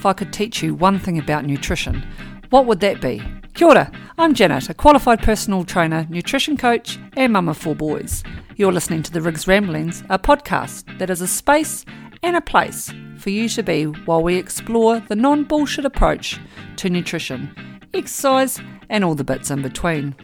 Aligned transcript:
if 0.00 0.06
I 0.06 0.14
could 0.14 0.32
teach 0.32 0.62
you 0.62 0.74
one 0.74 0.98
thing 0.98 1.18
about 1.18 1.44
nutrition, 1.44 2.02
what 2.48 2.64
would 2.64 2.80
that 2.80 3.02
be? 3.02 3.22
Kia 3.52 3.68
ora, 3.68 3.92
I'm 4.16 4.32
Janet, 4.32 4.70
a 4.70 4.74
qualified 4.74 5.22
personal 5.22 5.62
trainer, 5.62 6.06
nutrition 6.08 6.56
coach, 6.56 6.98
and 7.18 7.34
mum 7.34 7.50
of 7.50 7.58
four 7.58 7.74
boys. 7.74 8.24
You're 8.56 8.72
listening 8.72 9.02
to 9.02 9.12
the 9.12 9.20
Riggs 9.20 9.46
Ramblings, 9.46 10.02
a 10.08 10.18
podcast 10.18 10.98
that 10.98 11.10
is 11.10 11.20
a 11.20 11.26
space 11.26 11.84
and 12.22 12.34
a 12.34 12.40
place 12.40 12.90
for 13.18 13.28
you 13.28 13.46
to 13.50 13.62
be 13.62 13.84
while 13.84 14.22
we 14.22 14.36
explore 14.36 15.00
the 15.00 15.16
non 15.16 15.44
bullshit 15.44 15.84
approach 15.84 16.40
to 16.76 16.88
nutrition, 16.88 17.54
exercise, 17.92 18.58
and 18.88 19.04
all 19.04 19.14
the 19.14 19.22
bits 19.22 19.50
in 19.50 19.60
between. 19.60 20.16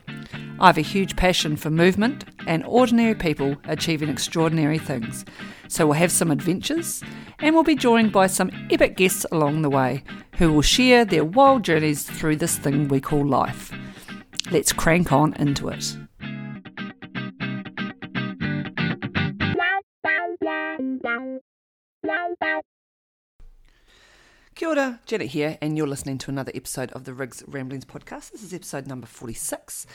I 0.59 0.69
have 0.69 0.79
a 0.79 0.83
huge 0.83 1.17
passion 1.17 1.57
for 1.57 1.69
movement 1.69 2.25
and 2.47 2.65
ordinary 2.65 3.15
people 3.15 3.57
achieving 3.65 4.09
extraordinary 4.09 4.79
things. 4.79 5.25
So 5.69 5.87
we'll 5.87 5.99
have 5.99 6.11
some 6.11 6.31
adventures 6.31 7.03
and 7.41 7.55
we'll 7.55 7.63
be 7.63 7.75
joined 7.75 8.13
by 8.13 8.27
some 8.29 8.51
epic 8.71 8.97
guests 8.97 9.27
along 9.31 9.61
the 9.61 9.69
way 9.69 10.03
who 10.39 10.51
will 10.53 10.63
share 10.63 11.05
their 11.05 11.25
wild 11.25 11.63
journeys 11.63 12.05
through 12.05 12.37
this 12.37 12.57
thing 12.57 12.89
we 12.89 13.03
call 13.03 13.27
life. 13.27 13.71
Let's 14.51 14.73
crank 14.73 15.13
on 15.13 15.35
into 15.35 15.69
it. 15.69 15.97
Kia 24.57 24.69
ora, 24.71 25.01
Janet 25.05 25.29
here, 25.29 25.59
and 25.61 25.77
you're 25.77 25.87
listening 25.87 26.17
to 26.17 26.31
another 26.31 26.51
episode 26.55 26.91
of 26.93 27.05
the 27.05 27.13
Rigs 27.13 27.45
Ramblings 27.47 27.85
podcast. 27.85 28.33
This 28.33 28.43
is 28.43 28.55
episode 28.55 28.87
number 28.87 29.07
46, 29.07 29.87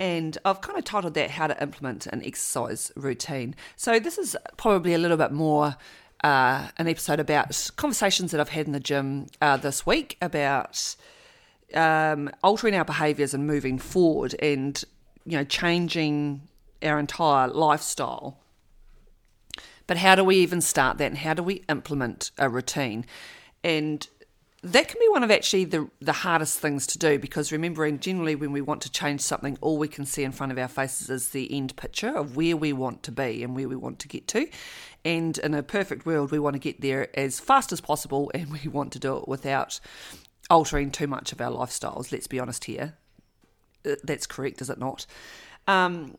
and 0.00 0.38
I've 0.46 0.62
kind 0.62 0.78
of 0.78 0.84
titled 0.84 1.14
that 1.14 1.32
How 1.32 1.46
to 1.46 1.62
Implement 1.62 2.06
an 2.06 2.24
Exercise 2.24 2.90
Routine. 2.96 3.54
So, 3.76 4.00
this 4.00 4.16
is 4.16 4.34
probably 4.56 4.94
a 4.94 4.98
little 4.98 5.18
bit 5.18 5.30
more 5.30 5.76
uh, 6.24 6.68
an 6.78 6.88
episode 6.88 7.20
about 7.20 7.70
conversations 7.76 8.32
that 8.32 8.40
I've 8.40 8.48
had 8.48 8.66
in 8.66 8.72
the 8.72 8.80
gym 8.80 9.26
uh, 9.42 9.58
this 9.58 9.86
week 9.86 10.16
about 10.22 10.96
um, 11.74 12.30
altering 12.42 12.74
our 12.74 12.84
behaviours 12.84 13.34
and 13.34 13.46
moving 13.46 13.78
forward 13.78 14.34
and, 14.40 14.82
you 15.26 15.36
know, 15.36 15.44
changing 15.44 16.48
our 16.82 16.98
entire 16.98 17.48
lifestyle. 17.48 18.38
But 19.86 19.98
how 19.98 20.14
do 20.14 20.24
we 20.24 20.36
even 20.36 20.62
start 20.62 20.98
that 20.98 21.06
and 21.06 21.18
how 21.18 21.34
do 21.34 21.42
we 21.42 21.64
implement 21.68 22.30
a 22.38 22.48
routine? 22.48 23.04
And 23.62 24.06
that 24.62 24.88
can 24.88 24.98
be 25.00 25.08
one 25.08 25.24
of 25.24 25.30
actually 25.30 25.64
the, 25.64 25.88
the 26.00 26.12
hardest 26.12 26.58
things 26.58 26.86
to 26.88 26.98
do 26.98 27.18
because 27.18 27.50
remembering 27.50 27.98
generally 27.98 28.34
when 28.34 28.52
we 28.52 28.60
want 28.60 28.82
to 28.82 28.92
change 28.92 29.22
something, 29.22 29.56
all 29.62 29.78
we 29.78 29.88
can 29.88 30.04
see 30.04 30.22
in 30.22 30.32
front 30.32 30.52
of 30.52 30.58
our 30.58 30.68
faces 30.68 31.08
is 31.08 31.30
the 31.30 31.52
end 31.54 31.74
picture 31.76 32.14
of 32.14 32.36
where 32.36 32.56
we 32.56 32.72
want 32.72 33.02
to 33.04 33.12
be 33.12 33.42
and 33.42 33.56
where 33.56 33.68
we 33.68 33.76
want 33.76 33.98
to 34.00 34.08
get 34.08 34.28
to. 34.28 34.46
And 35.02 35.38
in 35.38 35.54
a 35.54 35.62
perfect 35.62 36.04
world, 36.04 36.30
we 36.30 36.38
want 36.38 36.54
to 36.54 36.60
get 36.60 36.82
there 36.82 37.08
as 37.18 37.40
fast 37.40 37.72
as 37.72 37.80
possible 37.80 38.30
and 38.34 38.52
we 38.52 38.68
want 38.70 38.92
to 38.92 38.98
do 38.98 39.16
it 39.16 39.28
without 39.28 39.80
altering 40.50 40.90
too 40.90 41.06
much 41.06 41.32
of 41.32 41.40
our 41.40 41.50
lifestyles. 41.50 42.12
Let's 42.12 42.26
be 42.26 42.38
honest 42.38 42.64
here. 42.64 42.98
Uh, 43.88 43.94
that's 44.04 44.26
correct, 44.26 44.60
is 44.60 44.68
it 44.68 44.78
not? 44.78 45.06
Um, 45.66 46.18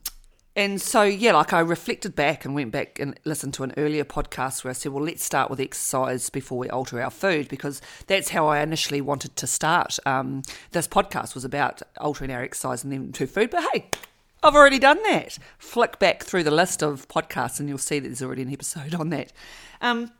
and 0.56 0.82
so, 0.82 1.04
yeah, 1.04 1.32
like 1.32 1.54
I 1.54 1.62
reflected 1.62 2.14
back 2.14 2.44
and 2.44 2.54
went 2.54 2.72
back 2.72 3.00
and 3.00 3.18
listened 3.24 3.54
to 3.56 3.64
an 3.64 3.74
earlier 3.78 4.04
podcast 4.04 4.64
where 4.64 4.72
I 4.72 4.74
said, 4.74 4.92
well, 4.92 5.04
let's 5.04 5.24
start 5.24 5.50
with 5.50 5.62
exercise 5.62 6.30
before 6.30 6.58
we 6.58 6.70
alter 6.70 7.02
our 7.02 7.10
food 7.10 7.48
because 7.48 7.82
that's 8.08 8.30
how 8.30 8.48
I 8.48 8.60
initially 8.60 9.00
wanted 9.00 9.38
to 9.38 9.48
start. 9.48 9.98
Um, 10.06 10.44
this 10.72 10.90
podcast 10.90 11.36
was 11.36 11.46
about 11.46 11.82
altering 11.98 12.32
our 12.32 12.42
exercise 12.42 12.84
and 12.84 12.92
then 12.92 13.14
to 13.14 13.28
food. 13.28 13.50
But 13.50 13.64
hey, 13.72 13.90
I've 14.44 14.56
already 14.56 14.80
done 14.80 15.02
that. 15.04 15.38
Flick 15.58 16.00
back 16.00 16.24
through 16.24 16.44
the 16.44 16.52
list 16.52 16.84
of 16.84 17.08
podcasts 17.08 17.62
and 17.62 17.70
you'll 17.70 17.78
see 17.78 18.00
that 18.00 18.08
there's 18.10 18.22
already 18.22 18.42
an 18.42 18.52
episode 18.52 18.94
on 19.00 19.10
that. 19.12 19.32
Um, 19.80 20.12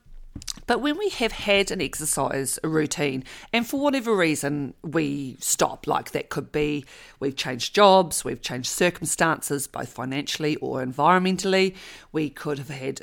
but 0.68 0.80
when 0.80 0.98
we 0.98 1.10
have 1.10 1.32
had 1.32 1.72
an 1.72 1.82
exercise 1.82 2.58
routine 2.64 3.23
and 3.52 3.67
for 3.67 3.80
whatever 3.80 4.16
reason 4.16 4.73
we 4.82 5.36
stop, 5.39 5.88
like 5.88 6.11
that 6.11 6.30
could 6.30 6.52
be 6.52 6.86
we've 7.20 7.36
changed 7.36 7.76
jobs, 7.76 8.23
we've 8.23 8.42
changed 8.42 8.70
circumstances, 8.70 9.67
both 9.67 9.89
financially 9.89 10.55
or 10.58 10.83
environmentally, 10.83 11.76
we 12.11 12.30
could 12.30 12.58
have 12.58 12.70
had 12.70 13.02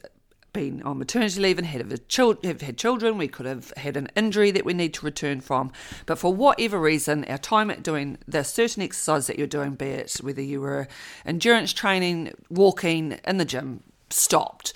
been 0.53 0.83
on 0.83 0.99
maternity 0.99 1.41
leave 1.41 1.59
and 1.59 1.67
had, 1.67 1.93
a 1.93 1.99
child, 1.99 2.43
have 2.43 2.63
had 2.63 2.79
children, 2.79 3.19
we 3.19 3.29
could 3.29 3.47
have 3.47 3.73
had 3.77 3.97
an 3.97 4.09
injury 4.17 4.51
that 4.51 4.65
we 4.65 4.73
need 4.73 4.95
to 4.95 5.05
return 5.05 5.41
from. 5.41 5.71
But 6.07 6.19
for 6.19 6.33
whatever 6.33 6.81
reason, 6.81 7.25
our 7.27 7.39
time 7.39 7.71
at 7.71 7.83
doing 7.83 8.19
the 8.27 8.45
certain 8.45 8.83
exercise 8.83 9.27
that 9.27 9.39
you're 9.39 9.47
doing, 9.47 9.75
be 9.75 9.87
it 9.87 10.17
whether 10.23 10.43
you 10.43 10.61
were 10.61 10.89
endurance 11.27 11.73
training, 11.73 12.33
walking, 12.49 13.19
in 13.25 13.37
the 13.37 13.45
gym, 13.45 13.83
stopped 14.11 14.73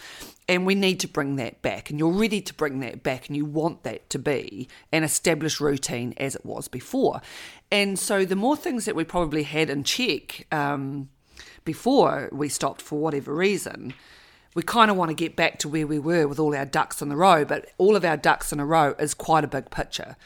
and 0.52 0.66
we 0.66 0.74
need 0.74 1.00
to 1.00 1.08
bring 1.08 1.36
that 1.36 1.62
back. 1.62 1.88
And 1.88 1.98
you're 1.98 2.12
ready 2.12 2.42
to 2.42 2.52
bring 2.52 2.80
that 2.80 3.02
back 3.02 3.28
and 3.28 3.36
you 3.36 3.44
want 3.46 3.84
that 3.84 4.08
to 4.10 4.18
be 4.18 4.68
an 4.92 5.02
established 5.02 5.60
routine 5.60 6.12
as 6.18 6.34
it 6.34 6.44
was 6.44 6.68
before. 6.68 7.22
And 7.70 7.98
so 7.98 8.24
the 8.26 8.36
more 8.36 8.56
things 8.56 8.84
that 8.84 8.94
we 8.94 9.04
probably 9.04 9.44
had 9.44 9.70
in 9.70 9.82
check 9.82 10.46
um, 10.52 11.08
before 11.64 12.28
we 12.32 12.50
stopped 12.50 12.82
for 12.82 12.98
whatever 12.98 13.34
reason 13.34 13.94
we 14.54 14.62
kind 14.62 14.90
of 14.90 14.98
want 14.98 15.08
to 15.08 15.14
get 15.14 15.34
back 15.34 15.58
to 15.58 15.66
where 15.66 15.86
we 15.86 15.98
were 15.98 16.28
with 16.28 16.38
all 16.38 16.54
our 16.54 16.66
ducks 16.66 17.00
in 17.00 17.10
a 17.10 17.16
row 17.16 17.42
but 17.42 17.70
all 17.78 17.96
of 17.96 18.04
our 18.04 18.18
ducks 18.18 18.52
in 18.52 18.60
a 18.60 18.66
row 18.66 18.94
is 18.98 19.14
quite 19.14 19.44
a 19.44 19.48
big 19.48 19.70
picture. 19.70 20.16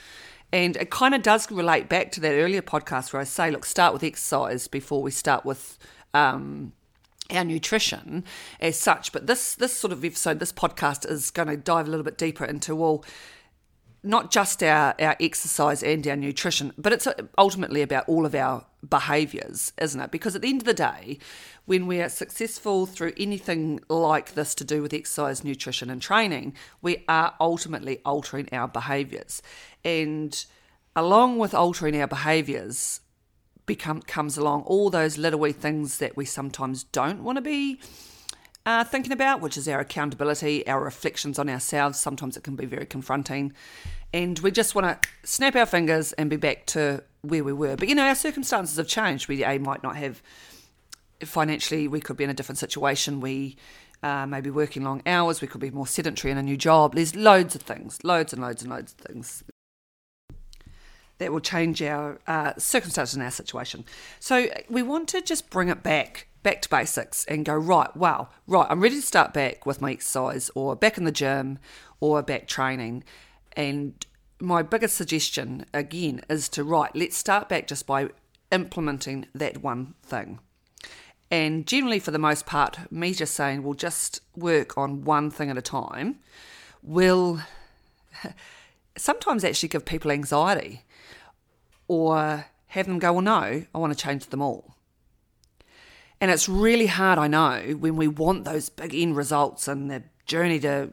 And 0.53 0.77
it 0.77 0.91
kind 0.91 1.15
of 1.15 1.23
does 1.23 1.49
relate 1.51 1.89
back 1.89 2.11
to 2.13 2.21
that 2.21 2.33
earlier 2.33 2.63
podcast 2.63 3.13
where 3.13 3.21
I 3.21 3.25
say, 3.25 3.51
look, 3.51 3.65
start 3.65 3.93
with 3.93 4.03
exercise 4.03 4.67
before 4.67 5.03
we 5.03 5.13
start 5.13 5.45
with 5.45 5.79
um, 6.15 6.73
our 7.31 7.45
nutrition 7.45 8.25
as 8.61 8.79
such. 8.79 9.13
But 9.13 9.27
this 9.27 9.55
this 9.55 9.75
sort 9.75 9.93
of 9.93 10.05
episode, 10.05 10.39
this 10.39 10.53
podcast 10.53 11.11
is 11.11 11.31
going 11.31 11.49
to 11.49 11.57
dive 11.57 11.87
a 11.87 11.91
little 11.91 12.05
bit 12.05 12.19
deeper 12.19 12.45
into 12.45 12.75
well, 12.75 13.05
not 14.03 14.31
just 14.31 14.63
our 14.63 14.95
our 15.01 15.17
exercise 15.21 15.83
and 15.83 16.07
our 16.07 16.17
nutrition, 16.17 16.73
but 16.79 16.93
it's 16.93 17.07
uh, 17.07 17.15
ultimately 17.39 17.83
about 17.83 18.09
all 18.09 18.27
of 18.27 18.35
our 18.35 18.67
behaviours, 18.89 19.73
isn't 19.81 20.01
it? 20.01 20.11
Because 20.11 20.37
at 20.37 20.43
the 20.43 20.49
end 20.49 20.63
of 20.63 20.67
the 20.67 20.75
day, 20.75 21.19
when 21.65 21.87
we 21.87 22.01
are 22.01 22.09
successful 22.09 22.87
through 22.87 23.13
anything 23.17 23.81
like 23.89 24.35
this 24.35 24.55
to 24.55 24.65
do 24.65 24.83
with 24.83 24.95
exercise, 24.95 25.43
nutrition, 25.43 25.91
and 25.91 26.01
training, 26.01 26.55
we 26.83 27.05
are 27.09 27.35
ultimately 27.41 28.01
altering 28.05 28.49
our 28.53 28.69
behaviours, 28.69 29.43
and 29.85 30.45
along 30.95 31.39
with 31.39 31.55
altering 31.55 32.01
our 32.01 32.07
behaviours 32.07 33.01
become 33.67 34.01
comes 34.01 34.39
along 34.39 34.63
all 34.63 34.91
those 34.91 35.19
little 35.19 35.41
wee 35.41 35.53
things 35.53 35.99
that 35.99 36.17
we 36.17 36.25
sometimes 36.25 36.85
don't 36.85 37.23
want 37.23 37.37
to 37.37 37.43
be 37.43 37.79
uh, 38.65 38.83
thinking 38.83 39.13
about, 39.13 39.41
which 39.41 39.57
is 39.57 39.69
our 39.69 39.81
accountability, 39.81 40.67
our 40.67 40.83
reflections 40.83 41.39
on 41.39 41.49
ourselves. 41.49 41.99
Sometimes 41.99 42.37
it 42.37 42.43
can 42.43 42.57
be 42.57 42.67
very 42.67 42.87
confronting, 42.87 43.53
and 44.13 44.39
we 44.41 44.51
just 44.51 44.75
want 44.75 45.03
to 45.03 45.09
snap 45.25 45.55
our 45.55 45.67
fingers 45.67 46.13
and 46.15 46.29
be 46.29 46.37
back 46.37 46.67
to 46.67 47.03
where 47.23 47.45
we 47.45 47.53
were. 47.53 47.77
But 47.77 47.89
you 47.89 47.95
know, 47.95 48.07
our 48.07 48.15
circumstances 48.15 48.77
have 48.77 48.89
changed. 48.89 49.29
We 49.29 49.45
a 49.45 49.59
might 49.59 49.83
not 49.83 49.97
have 49.97 50.21
financially. 51.23 51.87
We 51.87 52.01
could 52.01 52.17
be 52.17 52.25
in 52.25 52.31
a 52.31 52.35
different 52.35 52.59
situation. 52.59 53.21
We 53.21 53.57
uh, 54.03 54.27
maybe 54.27 54.51
working 54.51 54.83
long 54.83 55.01
hours. 55.07 55.41
We 55.41 55.49
could 55.49 55.61
be 55.61 55.71
more 55.71 55.87
sedentary 55.87 56.33
in 56.33 56.39
a 56.39 56.43
new 56.43 56.57
job. 56.57 56.95
There's 56.95 57.15
loads 57.15 57.55
of 57.55 57.63
things, 57.63 58.03
loads 58.03 58.33
and 58.33 58.43
loads 58.43 58.63
and 58.63 58.71
loads 58.71 58.93
of 58.93 58.99
things 58.99 59.45
that 61.19 61.33
will 61.33 61.41
change 61.41 61.83
our 61.83 62.21
uh, 62.27 62.53
circumstances 62.59 63.15
and 63.15 63.25
our 63.25 63.31
situation. 63.31 63.85
So 64.21 64.49
we 64.69 64.83
want 64.83 65.09
to 65.09 65.21
just 65.21 65.51
bring 65.51 65.69
it 65.69 65.83
back 65.83 66.29
back 66.43 66.63
to 66.63 66.69
basics 66.69 67.25
and 67.25 67.45
go 67.45 67.53
right 67.53 67.97
wow 67.97 68.29
right 68.47 68.69
i'm 68.71 68.81
ready 68.81 68.95
to 68.95 69.03
start 69.03 69.35
back 69.35 69.67
with 69.67 69.81
my 69.81 69.91
exercise 69.91 70.49
or 70.55 70.77
back 70.77 70.97
in 70.97 71.03
the 71.03 71.11
gym 71.11 71.59
or 72.01 72.23
back 72.23 72.47
training. 72.47 73.05
And 73.55 74.05
my 74.41 74.63
biggest 74.63 74.97
suggestion 74.97 75.65
again 75.73 76.21
is 76.29 76.49
to 76.51 76.65
right 76.65 76.95
let's 76.95 77.17
start 77.17 77.49
back 77.49 77.67
just 77.67 77.87
by 77.87 78.11
implementing 78.53 79.27
that 79.35 79.63
one 79.63 79.95
thing. 80.03 80.41
And 81.31 81.67
generally 81.67 81.99
for 81.99 82.11
the 82.11 82.19
most 82.19 82.47
part 82.47 82.91
me 82.93 83.13
just 83.15 83.35
saying 83.35 83.63
we'll 83.63 83.75
just 83.75 84.21
work 84.37 84.77
on 84.77 85.05
one 85.05 85.31
thing 85.31 85.51
at 85.51 85.59
a 85.59 85.63
time 85.63 86.21
will 86.83 87.41
sometimes 88.97 89.43
actually 89.45 89.69
give 89.69 89.85
people 89.85 90.11
anxiety 90.11 90.83
or 91.89 92.47
have 92.69 92.87
them 92.87 92.99
go, 92.99 93.13
well, 93.15 93.23
no, 93.23 93.65
I 93.75 93.79
want 93.79 93.93
to 93.93 93.99
change 93.99 94.27
them 94.27 94.43
all. 94.43 94.75
And 96.21 96.31
it's 96.31 96.49
really 96.49 96.87
hard, 96.87 97.19
I 97.19 97.29
know, 97.29 97.77
when 97.79 97.97
we 97.97 98.09
want 98.09 98.45
those 98.45 98.69
big 98.69 98.95
end 98.95 99.17
results 99.17 99.69
and 99.69 99.91
the 99.91 100.03
journey 100.27 100.59
to 100.61 100.93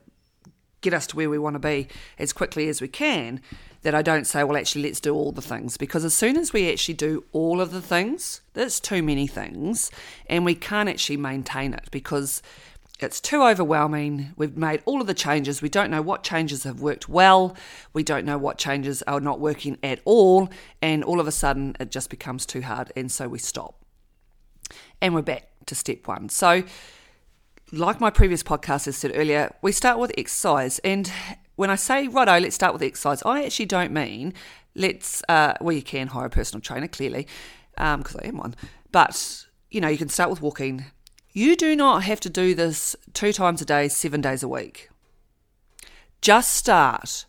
get 0.81 0.93
us 0.93 1.07
to 1.07 1.15
where 1.15 1.29
we 1.29 1.39
want 1.39 1.55
to 1.55 1.59
be 1.59 1.87
as 2.19 2.33
quickly 2.33 2.67
as 2.67 2.81
we 2.81 2.89
can, 2.89 3.41
that 3.83 3.95
I 3.95 4.01
don't 4.01 4.25
say, 4.25 4.43
well, 4.43 4.57
actually, 4.57 4.83
let's 4.83 4.99
do 4.99 5.13
all 5.13 5.31
the 5.31 5.41
things. 5.41 5.77
Because 5.77 6.05
as 6.05 6.13
soon 6.13 6.37
as 6.37 6.53
we 6.53 6.71
actually 6.71 6.95
do 6.95 7.23
all 7.31 7.61
of 7.61 7.71
the 7.71 7.81
things, 7.81 8.41
there's 8.53 8.79
too 8.79 9.01
many 9.01 9.27
things, 9.27 9.91
and 10.27 10.45
we 10.45 10.55
can't 10.55 10.89
actually 10.89 11.17
maintain 11.17 11.73
it 11.73 11.89
because 11.91 12.41
it's 13.03 13.21
too 13.21 13.43
overwhelming. 13.43 14.33
We've 14.35 14.57
made 14.57 14.81
all 14.85 15.01
of 15.01 15.07
the 15.07 15.13
changes. 15.13 15.61
We 15.61 15.69
don't 15.69 15.91
know 15.91 16.01
what 16.01 16.23
changes 16.23 16.63
have 16.63 16.81
worked 16.81 17.07
well. 17.07 17.55
We 17.93 18.03
don't 18.03 18.25
know 18.25 18.37
what 18.37 18.57
changes 18.57 19.01
are 19.03 19.19
not 19.19 19.39
working 19.39 19.77
at 19.83 19.99
all. 20.05 20.49
And 20.81 21.03
all 21.03 21.19
of 21.19 21.27
a 21.27 21.31
sudden, 21.31 21.75
it 21.79 21.91
just 21.91 22.09
becomes 22.09 22.45
too 22.45 22.61
hard. 22.61 22.91
And 22.95 23.11
so 23.11 23.27
we 23.27 23.39
stop. 23.39 23.75
And 25.01 25.13
we're 25.13 25.21
back 25.21 25.49
to 25.67 25.75
step 25.75 26.07
one. 26.07 26.29
So, 26.29 26.63
like 27.71 27.99
my 27.99 28.09
previous 28.09 28.43
podcast 28.43 28.85
has 28.85 28.97
said 28.97 29.11
earlier, 29.15 29.53
we 29.61 29.71
start 29.71 29.99
with 29.99 30.11
exercise. 30.17 30.79
And 30.79 31.11
when 31.55 31.69
I 31.69 31.75
say 31.75 32.07
righto, 32.07 32.39
let's 32.39 32.55
start 32.55 32.73
with 32.73 32.81
exercise, 32.81 33.21
I 33.23 33.43
actually 33.43 33.65
don't 33.65 33.91
mean 33.91 34.33
let's. 34.75 35.21
Uh, 35.29 35.53
well, 35.61 35.75
you 35.75 35.81
can 35.81 36.07
hire 36.07 36.25
a 36.25 36.29
personal 36.29 36.61
trainer 36.61 36.87
clearly, 36.87 37.27
because 37.75 38.15
um, 38.15 38.21
I 38.23 38.27
am 38.27 38.37
one. 38.37 38.55
But 38.91 39.45
you 39.71 39.81
know, 39.81 39.87
you 39.87 39.97
can 39.97 40.09
start 40.09 40.29
with 40.29 40.41
walking. 40.41 40.85
You 41.35 41.55
do 41.55 41.75
not 41.75 42.03
have 42.03 42.19
to 42.21 42.29
do 42.29 42.53
this 42.53 42.95
two 43.13 43.33
times 43.33 43.59
a 43.59 43.65
day, 43.65 43.87
seven 43.87 44.21
days 44.21 44.43
a 44.43 44.47
week. 44.47 44.89
Just 46.21 46.53
start 46.53 47.25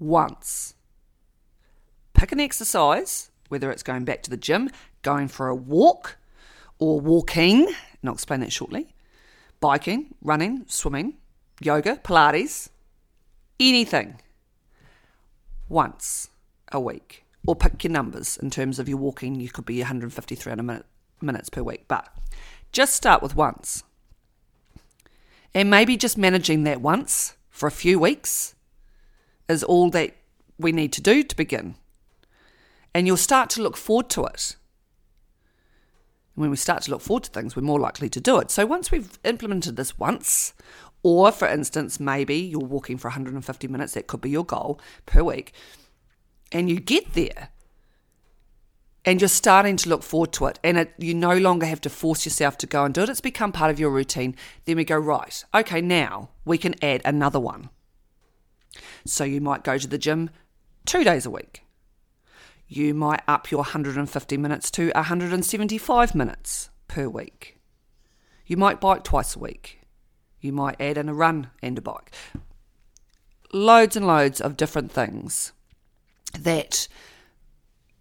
once. 0.00 0.74
Pick 2.14 2.32
an 2.32 2.40
exercise, 2.40 3.30
whether 3.48 3.70
it's 3.70 3.84
going 3.84 4.04
back 4.04 4.24
to 4.24 4.30
the 4.30 4.36
gym, 4.36 4.70
going 5.02 5.28
for 5.28 5.46
a 5.46 5.54
walk, 5.54 6.18
or 6.80 7.00
walking, 7.00 7.68
and 7.68 8.08
I'll 8.08 8.14
explain 8.14 8.40
that 8.40 8.52
shortly, 8.52 8.92
biking, 9.60 10.16
running, 10.20 10.64
swimming, 10.66 11.14
yoga, 11.60 12.00
Pilates, 12.02 12.70
anything 13.60 14.20
once 15.68 16.28
a 16.72 16.80
week. 16.80 17.24
Or 17.46 17.54
pick 17.54 17.84
your 17.84 17.92
numbers 17.92 18.36
in 18.36 18.50
terms 18.50 18.80
of 18.80 18.88
your 18.88 18.98
walking, 18.98 19.36
you 19.36 19.48
could 19.48 19.64
be 19.64 19.78
150, 19.78 20.34
300 20.34 20.62
minute, 20.62 20.86
minutes 21.20 21.50
per 21.50 21.62
week, 21.62 21.84
but 21.86 22.08
just 22.72 22.94
start 22.94 23.22
with 23.22 23.36
once. 23.36 23.84
And 25.54 25.68
maybe 25.68 25.96
just 25.96 26.16
managing 26.16 26.64
that 26.64 26.80
once 26.80 27.36
for 27.50 27.66
a 27.66 27.70
few 27.72 27.98
weeks 27.98 28.54
is 29.48 29.62
all 29.62 29.90
that 29.90 30.16
we 30.58 30.72
need 30.72 30.92
to 30.94 31.02
do 31.02 31.22
to 31.22 31.36
begin. 31.36 31.74
And 32.94 33.06
you'll 33.06 33.16
start 33.16 33.50
to 33.50 33.62
look 33.62 33.76
forward 33.76 34.08
to 34.10 34.24
it. 34.24 34.56
When 36.34 36.50
we 36.50 36.56
start 36.56 36.82
to 36.84 36.90
look 36.90 37.02
forward 37.02 37.24
to 37.24 37.30
things, 37.30 37.54
we're 37.54 37.62
more 37.62 37.80
likely 37.80 38.08
to 38.08 38.20
do 38.20 38.38
it. 38.38 38.50
So 38.50 38.64
once 38.64 38.90
we've 38.90 39.18
implemented 39.24 39.76
this 39.76 39.98
once, 39.98 40.54
or 41.02 41.30
for 41.30 41.46
instance, 41.46 42.00
maybe 42.00 42.36
you're 42.36 42.60
walking 42.60 42.96
for 42.96 43.08
150 43.08 43.68
minutes, 43.68 43.92
that 43.94 44.06
could 44.06 44.22
be 44.22 44.30
your 44.30 44.44
goal 44.44 44.80
per 45.04 45.22
week, 45.22 45.52
and 46.50 46.70
you 46.70 46.80
get 46.80 47.12
there 47.12 47.50
and 49.04 49.20
you're 49.20 49.28
starting 49.28 49.76
to 49.78 49.88
look 49.88 50.02
forward 50.02 50.32
to 50.34 50.46
it, 50.46 50.58
and 50.62 50.78
it, 50.78 50.94
you 50.98 51.14
no 51.14 51.36
longer 51.36 51.66
have 51.66 51.80
to 51.82 51.90
force 51.90 52.24
yourself 52.24 52.56
to 52.58 52.66
go 52.66 52.84
and 52.84 52.94
do 52.94 53.02
it, 53.02 53.08
it's 53.08 53.20
become 53.20 53.52
part 53.52 53.70
of 53.70 53.80
your 53.80 53.90
routine. 53.90 54.36
Then 54.64 54.76
we 54.76 54.84
go, 54.84 54.96
right, 54.96 55.44
okay, 55.54 55.80
now 55.80 56.30
we 56.44 56.58
can 56.58 56.74
add 56.82 57.02
another 57.04 57.40
one. 57.40 57.70
So 59.04 59.24
you 59.24 59.40
might 59.40 59.64
go 59.64 59.76
to 59.78 59.86
the 59.86 59.98
gym 59.98 60.30
two 60.86 61.04
days 61.04 61.26
a 61.26 61.30
week 61.30 61.62
you 62.72 62.94
might 62.94 63.20
up 63.28 63.50
your 63.50 63.58
150 63.58 64.36
minutes 64.38 64.70
to 64.70 64.90
175 64.94 66.14
minutes 66.14 66.70
per 66.88 67.06
week. 67.06 67.58
You 68.46 68.56
might 68.56 68.80
bike 68.80 69.04
twice 69.04 69.36
a 69.36 69.38
week. 69.38 69.80
You 70.40 70.52
might 70.52 70.80
add 70.80 70.96
in 70.96 71.08
a 71.08 71.14
run 71.14 71.50
and 71.62 71.76
a 71.76 71.82
bike. 71.82 72.14
Loads 73.52 73.94
and 73.94 74.06
loads 74.06 74.40
of 74.40 74.56
different 74.56 74.90
things 74.90 75.52
that 76.38 76.88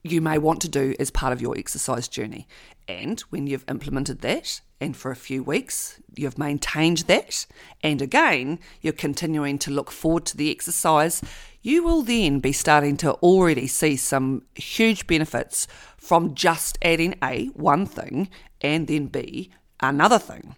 you 0.04 0.22
may 0.22 0.38
want 0.38 0.62
to 0.62 0.70
do 0.70 0.96
as 1.00 1.12
part 1.12 1.34
of 1.34 1.42
your 1.42 1.58
exercise 1.58 2.08
journey. 2.08 2.48
And 2.88 3.20
when 3.30 3.48
you've 3.48 3.66
implemented 3.70 4.22
that, 4.22 4.62
and 4.80 4.98
for 4.98 5.12
a 5.12 5.16
few 5.16 5.44
weeks 5.44 6.00
you've 6.16 6.38
maintained 6.38 7.00
that, 7.00 7.46
and 7.84 8.02
again 8.02 8.60
you're 8.82 8.94
continuing 8.94 9.60
to 9.60 9.72
look 9.72 9.92
forward 9.92 10.26
to 10.26 10.38
the 10.38 10.50
exercise, 10.50 11.22
you 11.62 11.84
will 11.84 12.02
then 12.02 12.40
be 12.40 12.52
starting 12.52 12.98
to 12.98 13.14
already 13.14 13.68
see 13.68 13.96
some 13.96 14.44
huge 14.56 15.06
benefits 15.06 15.68
from 15.98 16.34
just 16.34 16.80
adding 16.82 17.16
A, 17.24 17.48
one 17.48 17.86
thing, 17.86 18.30
and 18.62 18.88
then 18.88 19.06
B, 19.06 19.52
another 19.80 20.18
thing. 20.18 20.56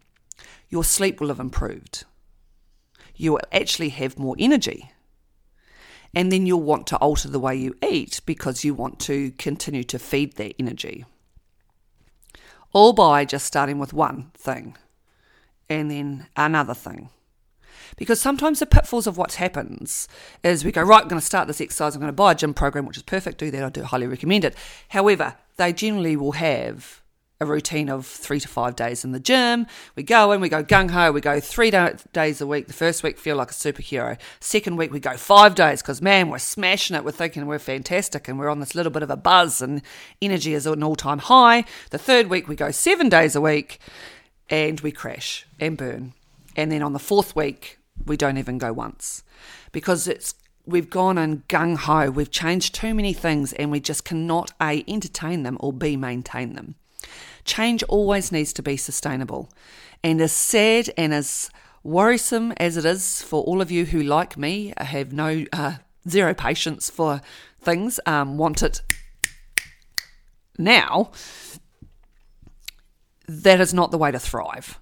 Your 0.69 0.85
sleep 0.85 1.19
will 1.19 1.27
have 1.27 1.41
improved. 1.41 2.05
You 3.15 3.33
will 3.33 3.41
actually 3.51 3.89
have 3.89 4.17
more 4.17 4.35
energy. 4.39 4.92
And 6.13 6.31
then 6.31 6.45
you'll 6.45 6.61
want 6.61 6.85
to 6.87 6.97
alter 6.97 7.27
the 7.27 7.39
way 7.39 7.55
you 7.55 7.75
eat 7.83 8.21
because 8.25 8.63
you 8.63 8.73
want 8.73 8.99
to 9.01 9.31
continue 9.31 9.83
to 9.85 9.97
feed 9.97 10.35
that 10.35 10.55
energy. 10.59 11.05
All 12.71 12.93
by 12.93 13.25
just 13.25 13.45
starting 13.45 13.79
with 13.79 13.93
one 13.93 14.31
thing 14.35 14.77
and 15.69 15.89
then 15.89 16.27
another 16.35 16.73
thing 16.73 17.09
because 17.97 18.19
sometimes 18.19 18.59
the 18.59 18.65
pitfalls 18.65 19.07
of 19.07 19.17
what 19.17 19.33
happens 19.33 20.07
is 20.43 20.65
we 20.65 20.71
go, 20.71 20.81
right, 20.81 21.01
I'm 21.01 21.07
going 21.07 21.19
to 21.19 21.25
start 21.25 21.47
this 21.47 21.61
exercise, 21.61 21.95
I'm 21.95 22.01
going 22.01 22.09
to 22.09 22.13
buy 22.13 22.31
a 22.31 22.35
gym 22.35 22.53
program, 22.53 22.85
which 22.85 22.97
is 22.97 23.03
perfect, 23.03 23.37
do 23.37 23.51
that, 23.51 23.63
I 23.63 23.69
do 23.69 23.83
highly 23.83 24.07
recommend 24.07 24.45
it. 24.45 24.55
However, 24.89 25.35
they 25.57 25.73
generally 25.73 26.15
will 26.15 26.33
have 26.33 27.02
a 27.39 27.45
routine 27.45 27.89
of 27.89 28.05
three 28.05 28.39
to 28.39 28.47
five 28.47 28.75
days 28.75 29.03
in 29.03 29.11
the 29.11 29.19
gym. 29.19 29.67
We 29.95 30.03
go 30.03 30.31
in, 30.31 30.41
we 30.41 30.49
go 30.49 30.63
gung 30.63 30.91
ho, 30.91 31.11
we 31.11 31.21
go 31.21 31.39
three 31.39 31.71
days 31.71 32.41
a 32.41 32.47
week. 32.47 32.67
The 32.67 32.73
first 32.73 33.03
week, 33.03 33.17
feel 33.17 33.35
like 33.35 33.51
a 33.51 33.53
superhero. 33.53 34.17
Second 34.39 34.77
week, 34.77 34.91
we 34.91 34.99
go 34.99 35.17
five 35.17 35.55
days 35.55 35.81
because, 35.81 36.01
man, 36.01 36.29
we're 36.29 36.39
smashing 36.39 36.95
it. 36.95 37.03
We're 37.03 37.11
thinking 37.11 37.45
we're 37.45 37.59
fantastic 37.59 38.27
and 38.27 38.39
we're 38.39 38.49
on 38.49 38.59
this 38.59 38.75
little 38.75 38.91
bit 38.91 39.03
of 39.03 39.09
a 39.09 39.17
buzz 39.17 39.61
and 39.61 39.81
energy 40.21 40.53
is 40.53 40.65
at 40.65 40.73
an 40.73 40.83
all 40.83 40.95
time 40.95 41.19
high. 41.19 41.65
The 41.89 41.97
third 41.97 42.29
week, 42.29 42.47
we 42.47 42.55
go 42.55 42.71
seven 42.71 43.09
days 43.09 43.35
a 43.35 43.41
week 43.41 43.79
and 44.49 44.79
we 44.81 44.91
crash 44.91 45.45
and 45.59 45.77
burn. 45.77 46.13
And 46.55 46.71
then 46.71 46.81
on 46.81 46.93
the 46.93 46.99
fourth 46.99 47.35
week, 47.35 47.79
we 48.05 48.17
don't 48.17 48.37
even 48.37 48.57
go 48.57 48.73
once 48.73 49.23
because 49.71 50.07
it's 50.07 50.35
we've 50.65 50.89
gone 50.89 51.17
and 51.17 51.47
gung 51.47 51.77
ho. 51.77 52.09
We've 52.09 52.31
changed 52.31 52.75
too 52.75 52.93
many 52.93 53.13
things 53.13 53.53
and 53.53 53.71
we 53.71 53.79
just 53.79 54.05
cannot 54.05 54.51
A, 54.61 54.83
entertain 54.87 55.43
them 55.43 55.57
or 55.59 55.73
B, 55.73 55.97
maintain 55.97 56.53
them. 56.53 56.75
Change 57.45 57.83
always 57.83 58.31
needs 58.31 58.53
to 58.53 58.63
be 58.63 58.77
sustainable. 58.77 59.49
And 60.03 60.21
as 60.21 60.31
sad 60.31 60.89
and 60.97 61.13
as 61.13 61.49
worrisome 61.83 62.53
as 62.53 62.77
it 62.77 62.85
is 62.85 63.21
for 63.21 63.43
all 63.43 63.61
of 63.61 63.71
you 63.71 63.85
who, 63.85 64.01
like 64.01 64.37
me, 64.37 64.73
have 64.77 65.13
no 65.13 65.45
uh, 65.51 65.75
zero 66.07 66.33
patience 66.33 66.89
for 66.89 67.21
things, 67.61 67.99
um, 68.05 68.37
want 68.37 68.63
it 68.63 68.81
now, 70.57 71.11
that 73.27 73.59
is 73.59 73.73
not 73.73 73.91
the 73.91 73.97
way 73.97 74.11
to 74.11 74.19
thrive. 74.19 74.79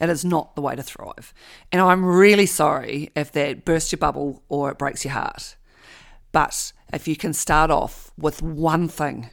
It 0.00 0.08
is 0.08 0.24
not 0.24 0.54
the 0.54 0.62
way 0.62 0.76
to 0.76 0.82
thrive. 0.82 1.34
And 1.72 1.82
I'm 1.82 2.04
really 2.04 2.46
sorry 2.46 3.10
if 3.16 3.32
that 3.32 3.64
bursts 3.64 3.92
your 3.92 3.98
bubble 3.98 4.42
or 4.48 4.70
it 4.70 4.78
breaks 4.78 5.04
your 5.04 5.14
heart. 5.14 5.56
But 6.30 6.72
if 6.92 7.08
you 7.08 7.16
can 7.16 7.32
start 7.32 7.70
off 7.70 8.12
with 8.16 8.40
one 8.40 8.88
thing, 8.88 9.30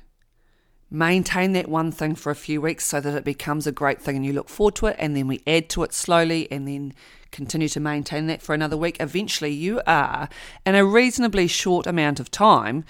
maintain 0.95 1.51
that 1.53 1.67
one 1.67 1.91
thing 1.91 2.15
for 2.15 2.31
a 2.31 2.35
few 2.35 2.61
weeks 2.61 2.85
so 2.85 3.01
that 3.01 3.15
it 3.15 3.23
becomes 3.23 3.67
a 3.67 3.71
great 3.71 4.01
thing 4.01 4.15
and 4.15 4.25
you 4.25 4.33
look 4.33 4.49
forward 4.49 4.75
to 4.75 4.87
it, 4.87 4.95
and 4.97 5.15
then 5.15 5.27
we 5.27 5.41
add 5.45 5.69
to 5.69 5.83
it 5.83 5.93
slowly 5.93 6.49
and 6.51 6.67
then 6.67 6.93
continue 7.31 7.67
to 7.67 7.79
maintain 7.79 8.27
that 8.27 8.41
for 8.41 8.55
another 8.55 8.77
week. 8.77 8.97
Eventually, 8.99 9.51
you 9.51 9.81
are 9.85 10.29
in 10.65 10.75
a 10.75 10.85
reasonably 10.85 11.47
short 11.47 11.85
amount 11.85 12.19
of 12.19 12.31
time 12.31 12.85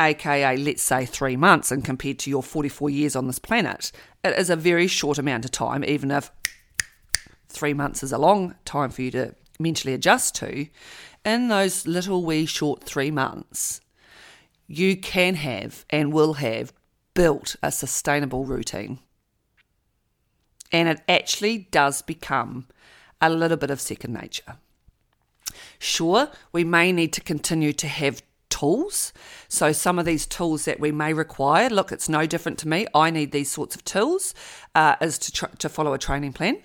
aka 0.00 0.56
let's 0.56 0.82
say 0.82 1.04
three 1.04 1.36
months, 1.36 1.70
and 1.70 1.84
compared 1.84 2.18
to 2.18 2.30
your 2.30 2.42
44 2.42 2.90
years 2.90 3.14
on 3.14 3.26
this 3.26 3.38
planet, 3.38 3.92
it 4.24 4.36
is 4.38 4.50
a 4.50 4.56
very 4.56 4.86
short 4.86 5.18
amount 5.18 5.44
of 5.44 5.50
time, 5.50 5.84
even 5.84 6.10
if 6.10 6.32
three 7.48 7.74
months 7.74 8.02
is 8.02 8.12
a 8.12 8.18
long 8.18 8.54
time 8.64 8.90
for 8.90 9.02
you 9.02 9.10
to 9.10 9.34
mentally 9.58 9.92
adjust 9.92 10.34
to, 10.36 10.66
in 11.24 11.48
those 11.48 11.86
little 11.86 12.24
wee 12.24 12.46
short 12.46 12.82
three 12.82 13.10
months, 13.10 13.80
you 14.66 14.96
can 14.96 15.34
have 15.34 15.84
and 15.90 16.12
will 16.12 16.34
have 16.34 16.72
built 17.14 17.56
a 17.62 17.72
sustainable 17.72 18.44
routine. 18.44 18.98
And 20.72 20.88
it 20.88 21.00
actually 21.08 21.68
does 21.70 22.02
become 22.02 22.66
a 23.20 23.28
little 23.30 23.56
bit 23.56 23.70
of 23.70 23.80
second 23.80 24.14
nature. 24.14 24.56
Sure, 25.78 26.30
we 26.52 26.64
may 26.64 26.92
need 26.92 27.12
to 27.14 27.20
continue 27.20 27.72
to 27.72 27.88
have 27.88 28.22
tools. 28.48 29.12
So, 29.48 29.72
some 29.72 29.98
of 29.98 30.04
these 30.04 30.26
tools 30.26 30.64
that 30.64 30.78
we 30.78 30.92
may 30.92 31.12
require 31.12 31.68
look, 31.68 31.90
it's 31.90 32.08
no 32.08 32.26
different 32.26 32.58
to 32.58 32.68
me. 32.68 32.86
I 32.94 33.10
need 33.10 33.32
these 33.32 33.50
sorts 33.50 33.74
of 33.74 33.84
tools, 33.84 34.34
uh, 34.74 34.96
is 35.00 35.18
to, 35.18 35.32
tr- 35.32 35.56
to 35.58 35.68
follow 35.68 35.92
a 35.92 35.98
training 35.98 36.34
plan 36.34 36.62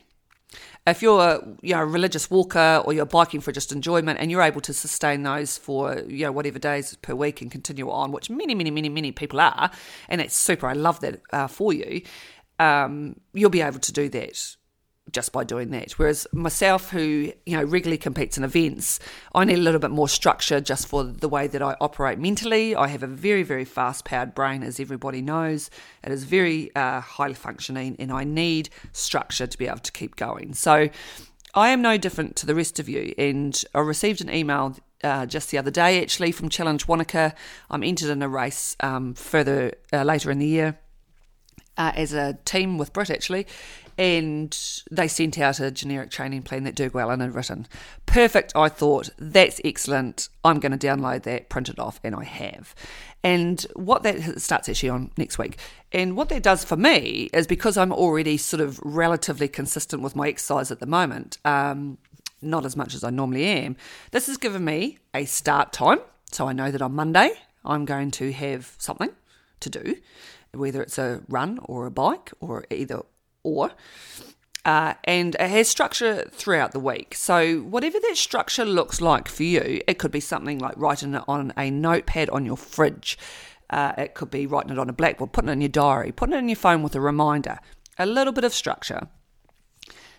if 0.87 1.01
you're 1.01 1.19
a, 1.19 1.47
you 1.61 1.73
know, 1.73 1.81
a 1.81 1.85
religious 1.85 2.29
walker 2.29 2.81
or 2.85 2.93
you're 2.93 3.05
biking 3.05 3.41
for 3.41 3.51
just 3.51 3.71
enjoyment 3.71 4.19
and 4.19 4.29
you're 4.29 4.41
able 4.41 4.61
to 4.61 4.73
sustain 4.73 5.23
those 5.23 5.57
for 5.57 5.99
you 6.07 6.25
know 6.25 6.31
whatever 6.31 6.59
days 6.59 6.95
per 7.01 7.15
week 7.15 7.41
and 7.41 7.51
continue 7.51 7.89
on, 7.89 8.11
which 8.11 8.29
many 8.29 8.55
many 8.55 8.71
many 8.71 8.89
many 8.89 9.11
people 9.11 9.41
are, 9.41 9.71
and 10.09 10.21
that's 10.21 10.35
super. 10.35 10.67
I 10.67 10.73
love 10.73 10.99
that 11.01 11.21
uh, 11.31 11.47
for 11.47 11.73
you. 11.73 12.01
Um, 12.59 13.19
you'll 13.33 13.49
be 13.49 13.61
able 13.61 13.79
to 13.79 13.91
do 13.91 14.07
that 14.09 14.55
just 15.11 15.31
by 15.31 15.43
doing 15.43 15.69
that. 15.69 15.93
Whereas 15.93 16.27
myself, 16.33 16.89
who 16.89 17.31
you 17.45 17.57
know 17.57 17.63
regularly 17.63 17.97
competes 17.97 18.37
in 18.37 18.43
events, 18.43 18.99
I 19.33 19.45
need 19.45 19.59
a 19.59 19.61
little 19.61 19.79
bit 19.79 19.91
more 19.91 20.09
structure 20.09 20.59
just 20.59 20.87
for 20.87 21.03
the 21.03 21.29
way 21.29 21.47
that 21.47 21.61
I 21.61 21.75
operate 21.79 22.19
mentally. 22.19 22.75
I 22.75 22.87
have 22.87 23.03
a 23.03 23.07
very 23.07 23.43
very 23.43 23.65
fast 23.65 24.05
powered 24.05 24.33
brain, 24.33 24.63
as 24.63 24.79
everybody 24.79 25.21
knows. 25.21 25.69
It 26.03 26.11
is 26.11 26.23
very 26.23 26.75
uh, 26.75 27.01
highly 27.01 27.33
functioning, 27.33 27.95
and 27.99 28.11
I 28.11 28.23
need 28.23 28.69
structure 28.93 29.47
to 29.47 29.57
be 29.57 29.67
able 29.67 29.79
to 29.79 29.91
keep 29.91 30.15
going. 30.15 30.53
So. 30.53 30.89
I 31.57 31.69
am 31.69 31.81
no 31.81 31.95
different 31.95 32.35
to 32.35 32.45
the 32.45 32.53
rest 32.53 32.79
of 32.79 32.89
you, 32.89 33.13
and 33.17 33.63
I 33.73 33.79
received 33.79 34.19
an 34.19 34.29
email 34.29 34.75
uh, 35.05 35.25
just 35.25 35.51
the 35.51 35.57
other 35.57 35.71
day 35.71 36.01
actually 36.01 36.33
from 36.33 36.49
Challenge 36.49 36.85
Wanaka. 36.85 37.33
I'm 37.69 37.81
entered 37.81 38.09
in 38.09 38.21
a 38.21 38.27
race 38.27 38.75
um, 38.81 39.13
further 39.13 39.71
uh, 39.93 40.03
later 40.03 40.31
in 40.31 40.39
the 40.39 40.47
year 40.47 40.77
uh, 41.77 41.91
as 41.95 42.13
a 42.13 42.37
team 42.45 42.77
with 42.77 42.93
Brit 42.93 43.09
actually, 43.09 43.47
and 43.97 44.83
they 44.91 45.07
sent 45.07 45.39
out 45.39 45.59
a 45.59 45.71
generic 45.71 46.11
training 46.11 46.43
plan 46.43 46.63
that 46.65 46.75
Doug 46.75 46.95
Allen 46.95 47.21
had 47.21 47.33
written. 47.33 47.67
Perfect, 48.05 48.51
I 48.55 48.69
thought. 48.69 49.09
That's 49.17 49.61
excellent. 49.63 50.29
I'm 50.43 50.59
going 50.59 50.77
to 50.77 50.87
download 50.87 51.23
that, 51.23 51.49
print 51.49 51.69
it 51.69 51.79
off, 51.79 51.99
and 52.03 52.15
I 52.15 52.23
have. 52.23 52.75
And 53.23 53.65
what 53.75 54.03
that 54.03 54.41
starts 54.41 54.69
actually 54.69 54.89
on 54.89 55.11
next 55.17 55.37
week. 55.37 55.57
And 55.91 56.15
what 56.15 56.29
that 56.29 56.43
does 56.43 56.63
for 56.63 56.75
me 56.75 57.29
is 57.33 57.47
because 57.47 57.77
I'm 57.77 57.93
already 57.93 58.37
sort 58.37 58.61
of 58.61 58.79
relatively 58.83 59.47
consistent 59.47 60.01
with 60.03 60.15
my 60.15 60.27
exercise 60.27 60.71
at 60.71 60.79
the 60.79 60.85
moment, 60.85 61.37
um, 61.45 61.97
not 62.41 62.65
as 62.65 62.75
much 62.75 62.93
as 62.93 63.03
I 63.03 63.09
normally 63.09 63.45
am, 63.45 63.77
this 64.11 64.27
has 64.27 64.37
given 64.37 64.65
me 64.65 64.99
a 65.13 65.25
start 65.25 65.71
time. 65.71 65.99
So 66.31 66.47
I 66.47 66.53
know 66.53 66.69
that 66.69 66.81
on 66.81 66.93
Monday 66.93 67.31
I'm 67.63 67.85
going 67.85 68.11
to 68.11 68.31
have 68.33 68.75
something 68.77 69.09
to 69.61 69.69
do, 69.69 69.95
whether 70.53 70.81
it's 70.81 70.97
a 70.97 71.23
run 71.29 71.59
or 71.63 71.85
a 71.85 71.91
bike 71.91 72.31
or 72.39 72.65
either 72.69 73.01
or. 73.45 73.71
Uh, 74.65 74.95
and 75.03 75.35
it 75.35 75.49
has 75.49 75.67
structure 75.67 76.27
throughout 76.31 76.71
the 76.71 76.79
week. 76.79 77.13
So, 77.13 77.59
whatever 77.59 77.99
that 77.99 78.17
structure 78.17 78.65
looks 78.65 78.99
like 78.99 79.27
for 79.27 79.43
you, 79.43 79.81
it 79.87 79.99
could 79.99 80.11
be 80.11 80.19
something 80.19 80.57
like 80.57 80.73
writing 80.75 81.13
it 81.13 81.21
on 81.27 81.53
a 81.55 81.69
notepad 81.69 82.31
on 82.31 82.45
your 82.45 82.57
fridge. 82.57 83.15
Uh, 83.69 83.93
it 83.97 84.15
could 84.15 84.31
be 84.31 84.47
writing 84.47 84.71
it 84.71 84.79
on 84.79 84.89
a 84.89 84.93
blackboard, 84.93 85.33
putting 85.33 85.49
it 85.49 85.53
in 85.53 85.61
your 85.61 85.69
diary, 85.69 86.11
putting 86.11 86.33
it 86.33 86.39
in 86.39 86.49
your 86.49 86.55
phone 86.55 86.81
with 86.81 86.95
a 86.95 87.01
reminder. 87.01 87.59
A 87.99 88.07
little 88.07 88.33
bit 88.33 88.43
of 88.43 88.53
structure. 88.53 89.07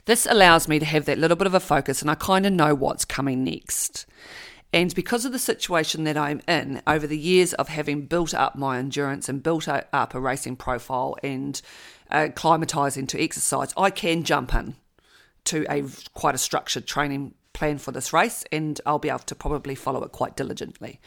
This 0.04 0.26
allows 0.26 0.68
me 0.68 0.78
to 0.78 0.84
have 0.84 1.04
that 1.06 1.18
little 1.18 1.36
bit 1.36 1.48
of 1.48 1.54
a 1.54 1.60
focus 1.60 2.00
and 2.00 2.10
I 2.10 2.14
kind 2.14 2.46
of 2.46 2.52
know 2.52 2.74
what's 2.74 3.04
coming 3.04 3.42
next. 3.42 4.06
And 4.72 4.94
because 4.94 5.24
of 5.24 5.32
the 5.32 5.38
situation 5.38 6.04
that 6.04 6.16
I'm 6.16 6.42
in, 6.46 6.82
over 6.86 7.06
the 7.06 7.18
years 7.18 7.54
of 7.54 7.68
having 7.68 8.06
built 8.06 8.34
up 8.34 8.56
my 8.56 8.78
endurance 8.78 9.28
and 9.28 9.42
built 9.42 9.68
up 9.68 10.14
a 10.14 10.20
racing 10.20 10.56
profile 10.56 11.16
and 11.22 11.60
uh, 12.10 12.28
climatizing 12.34 13.08
to 13.08 13.22
exercise, 13.22 13.72
I 13.76 13.90
can 13.90 14.22
jump 14.22 14.54
in 14.54 14.76
to 15.44 15.64
a 15.70 15.84
quite 16.14 16.34
a 16.34 16.38
structured 16.38 16.86
training 16.86 17.34
plan 17.52 17.78
for 17.78 17.92
this 17.92 18.12
race, 18.12 18.44
and 18.52 18.80
I'll 18.84 18.98
be 18.98 19.08
able 19.08 19.20
to 19.20 19.34
probably 19.34 19.74
follow 19.74 20.02
it 20.04 20.12
quite 20.12 20.36
diligently. 20.36 21.00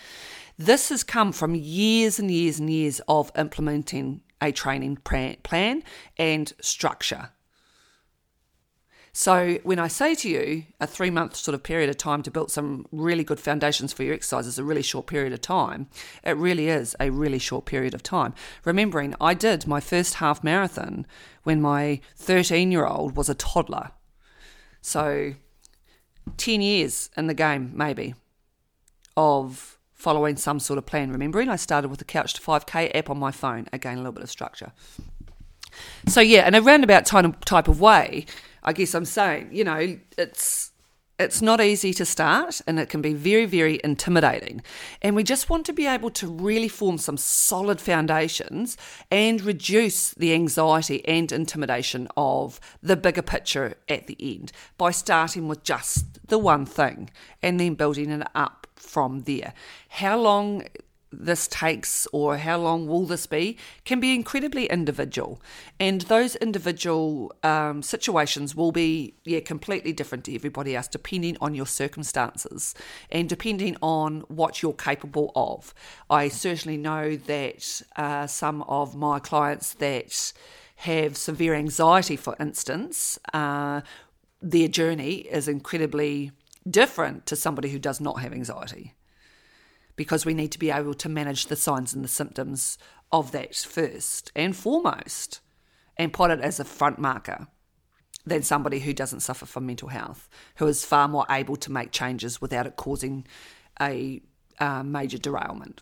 This 0.58 0.90
has 0.90 1.04
come 1.04 1.32
from 1.32 1.54
years 1.54 2.18
and 2.20 2.32
years 2.32 2.60
and 2.60 2.70
years 2.70 3.00
of 3.08 3.32
implementing 3.38 4.22
a 4.42 4.52
training 4.52 4.98
plan 4.98 5.84
and 6.18 6.54
structure. 6.60 7.30
So 9.12 9.58
when 9.64 9.80
I 9.80 9.88
say 9.88 10.16
to 10.16 10.30
you 10.30 10.66
a 10.80 10.88
three 10.88 11.10
month 11.10 11.36
sort 11.36 11.56
of 11.56 11.64
period 11.64 11.90
of 11.90 11.98
time 11.98 12.22
to 12.24 12.32
build 12.32 12.52
some 12.52 12.86
really 12.92 13.24
good 13.24 13.40
foundations 13.40 13.92
for 13.92 14.04
your 14.04 14.14
exercise 14.14 14.48
is 14.48 14.60
a 14.60 14.64
really 14.64 14.82
short 14.82 15.08
period 15.08 15.34
of 15.34 15.42
time, 15.42 15.88
it 16.24 16.38
really 16.38 16.70
is 16.70 16.96
a 17.00 17.10
really 17.10 17.40
short 17.40 17.66
period 17.66 17.94
of 17.94 18.04
time. 18.04 18.34
Remembering 18.66 19.16
I 19.20 19.34
did 19.34 19.68
my 19.68 19.80
first 19.80 20.16
half 20.16 20.44
marathon 20.44 21.06
when 21.44 21.62
my 21.62 22.02
13 22.18 22.72
year 22.72 22.86
old 22.86 23.16
was 23.16 23.30
a 23.30 23.36
toddler. 23.36 23.92
So 24.82 25.34
10 26.38 26.62
years 26.62 27.10
in 27.18 27.28
the 27.28 27.34
game, 27.34 27.72
maybe, 27.74 28.16
of 29.18 29.78
following 29.94 30.38
some 30.38 30.60
sort 30.60 30.78
of 30.78 30.86
plan. 30.86 31.12
Remembering 31.12 31.50
I 31.50 31.58
started 31.58 31.90
with 31.90 32.00
the 32.00 32.06
Couch 32.06 32.34
to 32.36 32.42
5K 32.42 32.96
app 32.96 33.10
on 33.10 33.20
my 33.20 33.32
phone. 33.32 33.68
Again, 33.74 33.96
a 33.96 33.98
little 33.98 34.14
bit 34.14 34.24
of 34.24 34.30
structure. 34.30 34.72
So, 36.08 36.22
yeah, 36.22 36.48
in 36.48 36.56
a 36.56 36.62
roundabout 36.62 37.06
type 37.06 37.68
of 37.68 37.82
way, 37.82 38.26
I 38.70 38.72
guess 38.72 38.94
I'm 38.94 39.06
saying, 39.06 39.50
you 39.52 39.64
know, 39.64 39.98
it's 40.16 40.72
it's 41.18 41.42
not 41.42 41.60
easy 41.60 41.92
to 41.96 42.06
start 42.06 42.62
and 42.68 42.80
it 42.80 42.88
can 42.88 43.02
be 43.02 43.14
very, 43.14 43.48
very 43.48 43.82
intimidating. 43.84 44.62
And 45.02 45.16
we 45.16 45.24
just 45.24 45.50
want 45.50 45.66
to 45.66 45.74
be 45.74 45.88
able 45.88 46.12
to 46.12 46.28
really 46.28 46.68
form 46.68 47.00
some 47.00 47.18
solid 47.18 47.82
foundations 47.82 48.78
and 49.10 49.42
reduce 49.42 50.12
the 50.12 50.36
anxiety 50.36 51.04
and 51.08 51.32
intimidation 51.32 52.08
of 52.16 52.60
the 52.84 52.96
bigger 52.96 53.24
picture 53.24 53.74
at 53.90 54.06
the 54.06 54.16
end 54.22 54.52
by 54.78 54.92
starting 54.92 55.48
with 55.48 55.64
just 55.64 56.28
the 56.28 56.38
one 56.38 56.68
thing 56.68 57.10
and 57.42 57.60
then 57.60 57.74
building 57.74 58.12
it 58.12 58.28
up 58.36 58.68
from 58.76 59.22
there. 59.22 59.54
How 59.90 60.16
long 60.20 60.64
this 61.12 61.48
takes 61.48 62.08
or 62.12 62.38
how 62.38 62.58
long 62.58 62.88
will 62.88 63.06
this 63.06 63.26
be 63.26 63.58
can 63.86 64.00
be 64.00 64.14
incredibly 64.14 64.66
individual. 64.68 65.42
And 65.80 66.02
those 66.02 66.36
individual 66.36 67.34
um, 67.44 67.82
situations 67.82 68.56
will 68.56 68.72
be 68.72 69.16
yeah 69.26 69.40
completely 69.40 69.92
different 69.94 70.24
to 70.26 70.36
everybody 70.36 70.76
else 70.76 70.88
depending 70.88 71.38
on 71.42 71.56
your 71.56 71.66
circumstances 71.66 72.76
and 73.12 73.28
depending 73.28 73.76
on 73.82 74.22
what 74.28 74.62
you're 74.62 74.74
capable 74.74 75.32
of. 75.36 75.74
I 76.10 76.28
certainly 76.28 76.78
know 76.78 77.16
that 77.16 77.82
uh, 77.96 78.28
some 78.28 78.62
of 78.64 78.96
my 78.96 79.20
clients 79.20 79.74
that 79.76 80.34
have 80.78 81.18
severe 81.18 81.56
anxiety 81.56 82.16
for 82.16 82.36
instance 82.40 83.20
uh, 83.34 83.82
their 84.42 84.68
journey 84.68 85.16
is 85.16 85.48
incredibly 85.48 86.32
different 86.70 87.26
to 87.26 87.36
somebody 87.36 87.70
who 87.70 87.80
does 87.80 88.00
not 88.00 88.22
have 88.22 88.32
anxiety 88.32 88.94
because 90.00 90.26
we 90.26 90.34
need 90.34 90.50
to 90.50 90.58
be 90.58 90.72
able 90.72 90.94
to 90.94 91.10
manage 91.10 91.48
the 91.48 91.58
signs 91.58 91.94
and 91.94 92.06
the 92.06 92.08
symptoms 92.08 92.78
of 93.12 93.34
that 93.34 93.54
first 93.54 94.32
and 94.34 94.56
foremost 94.56 95.42
and 95.98 96.14
put 96.14 96.32
it 96.32 96.40
as 96.40 96.58
a 96.58 96.64
front 96.64 97.00
marker 97.00 97.48
than 98.26 98.42
somebody 98.42 98.80
who 98.80 98.94
doesn't 98.94 99.20
suffer 99.20 99.46
from 99.46 99.66
mental 99.66 99.90
health, 99.90 100.30
who 100.56 100.68
is 100.68 100.86
far 100.86 101.10
more 101.10 101.26
able 101.30 101.58
to 101.58 101.70
make 101.70 101.92
changes 101.92 102.40
without 102.40 102.66
it 102.66 102.78
causing 102.78 103.28
a 103.82 104.22
uh, 104.62 104.84
major 104.84 105.18
derailment. 105.18 105.82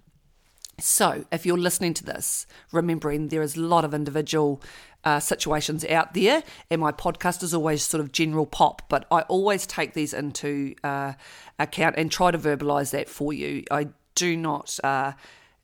So, 0.80 1.26
if 1.32 1.46
you're 1.46 1.56
listening 1.56 1.94
to 1.96 2.04
this, 2.04 2.48
remembering 2.72 3.28
there 3.28 3.44
is 3.44 3.56
a 3.56 3.62
lot 3.62 3.86
of 3.86 3.94
individual 3.94 4.64
uh, 5.04 5.20
situations 5.20 5.86
out 5.86 6.16
there, 6.16 6.42
and 6.72 6.82
my 6.82 6.92
podcast 6.92 7.44
is 7.44 7.54
always 7.54 7.84
sort 7.84 8.02
of 8.02 8.12
general 8.12 8.48
pop, 8.48 8.90
but 8.90 9.06
I 9.12 9.22
always 9.22 9.68
take 9.68 9.94
these 9.94 10.14
into 10.14 10.74
uh, 10.84 11.14
account 11.60 11.96
and 11.98 12.12
try 12.12 12.32
to 12.32 12.38
verbalize 12.40 12.92
that 12.92 13.10
for 13.10 13.32
you. 13.32 13.64
I 13.70 13.90
do 14.18 14.36
not 14.36 14.78
uh, 14.84 15.14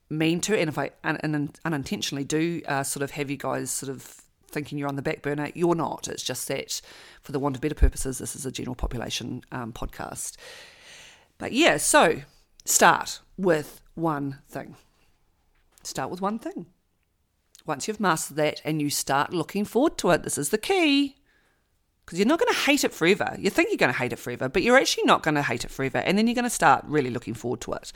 mean 0.08 0.40
to, 0.42 0.58
and 0.58 0.68
if 0.68 0.78
I 0.78 0.92
un- 1.02 1.18
un- 1.22 1.50
unintentionally 1.64 2.24
do 2.24 2.62
uh, 2.66 2.84
sort 2.84 3.02
of 3.02 3.10
have 3.10 3.30
you 3.30 3.36
guys 3.36 3.70
sort 3.70 3.90
of 3.90 4.02
thinking 4.46 4.78
you're 4.78 4.88
on 4.88 4.96
the 4.96 5.02
back 5.02 5.20
burner, 5.20 5.50
you're 5.54 5.74
not. 5.74 6.06
It's 6.08 6.22
just 6.22 6.46
that, 6.48 6.80
for 7.20 7.32
the 7.32 7.40
want 7.40 7.56
of 7.56 7.60
better 7.60 7.74
purposes, 7.74 8.18
this 8.18 8.36
is 8.36 8.46
a 8.46 8.52
general 8.52 8.76
population 8.76 9.42
um, 9.50 9.72
podcast. 9.72 10.36
But 11.36 11.52
yeah, 11.52 11.76
so 11.78 12.22
start 12.64 13.20
with 13.36 13.82
one 13.94 14.38
thing. 14.48 14.76
Start 15.82 16.10
with 16.10 16.20
one 16.20 16.38
thing. 16.38 16.66
Once 17.66 17.88
you've 17.88 18.00
mastered 18.00 18.36
that 18.36 18.60
and 18.64 18.80
you 18.80 18.88
start 18.88 19.32
looking 19.32 19.64
forward 19.64 19.98
to 19.98 20.10
it, 20.10 20.22
this 20.22 20.38
is 20.38 20.50
the 20.50 20.58
key 20.58 21.16
because 22.04 22.18
you're 22.18 22.28
not 22.28 22.38
going 22.38 22.52
to 22.52 22.60
hate 22.60 22.84
it 22.84 22.92
forever. 22.92 23.34
You 23.38 23.48
think 23.48 23.70
you're 23.70 23.78
going 23.78 23.92
to 23.92 23.98
hate 23.98 24.12
it 24.12 24.18
forever, 24.18 24.48
but 24.48 24.62
you're 24.62 24.76
actually 24.76 25.04
not 25.04 25.22
going 25.22 25.36
to 25.36 25.42
hate 25.42 25.64
it 25.64 25.70
forever. 25.70 25.98
And 25.98 26.18
then 26.18 26.26
you're 26.26 26.34
going 26.34 26.44
to 26.44 26.50
start 26.50 26.84
really 26.86 27.08
looking 27.08 27.32
forward 27.32 27.62
to 27.62 27.72
it. 27.72 27.92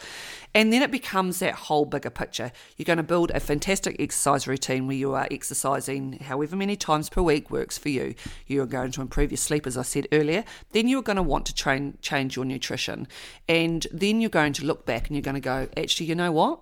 And 0.54 0.72
then 0.72 0.80
it 0.80 0.90
becomes 0.90 1.40
that 1.40 1.54
whole 1.54 1.84
bigger 1.84 2.08
picture. 2.08 2.50
You're 2.76 2.86
going 2.86 2.96
to 2.96 3.02
build 3.02 3.30
a 3.32 3.40
fantastic 3.40 3.96
exercise 4.00 4.48
routine 4.48 4.86
where 4.86 4.96
you 4.96 5.12
are 5.12 5.28
exercising 5.30 6.20
however 6.20 6.56
many 6.56 6.74
times 6.74 7.10
per 7.10 7.20
week 7.20 7.50
works 7.50 7.76
for 7.76 7.90
you. 7.90 8.14
You're 8.46 8.66
going 8.66 8.92
to 8.92 9.02
improve 9.02 9.30
your 9.30 9.36
sleep, 9.36 9.66
as 9.66 9.76
I 9.76 9.82
said 9.82 10.08
earlier. 10.10 10.44
Then 10.72 10.88
you're 10.88 11.02
going 11.02 11.16
to 11.16 11.22
want 11.22 11.44
to 11.46 11.54
train, 11.54 11.98
change 12.00 12.34
your 12.34 12.46
nutrition. 12.46 13.08
And 13.46 13.86
then 13.92 14.22
you're 14.22 14.30
going 14.30 14.54
to 14.54 14.64
look 14.64 14.86
back 14.86 15.08
and 15.08 15.16
you're 15.16 15.22
going 15.22 15.34
to 15.34 15.40
go, 15.40 15.68
actually, 15.76 16.06
you 16.06 16.14
know 16.14 16.32
what? 16.32 16.60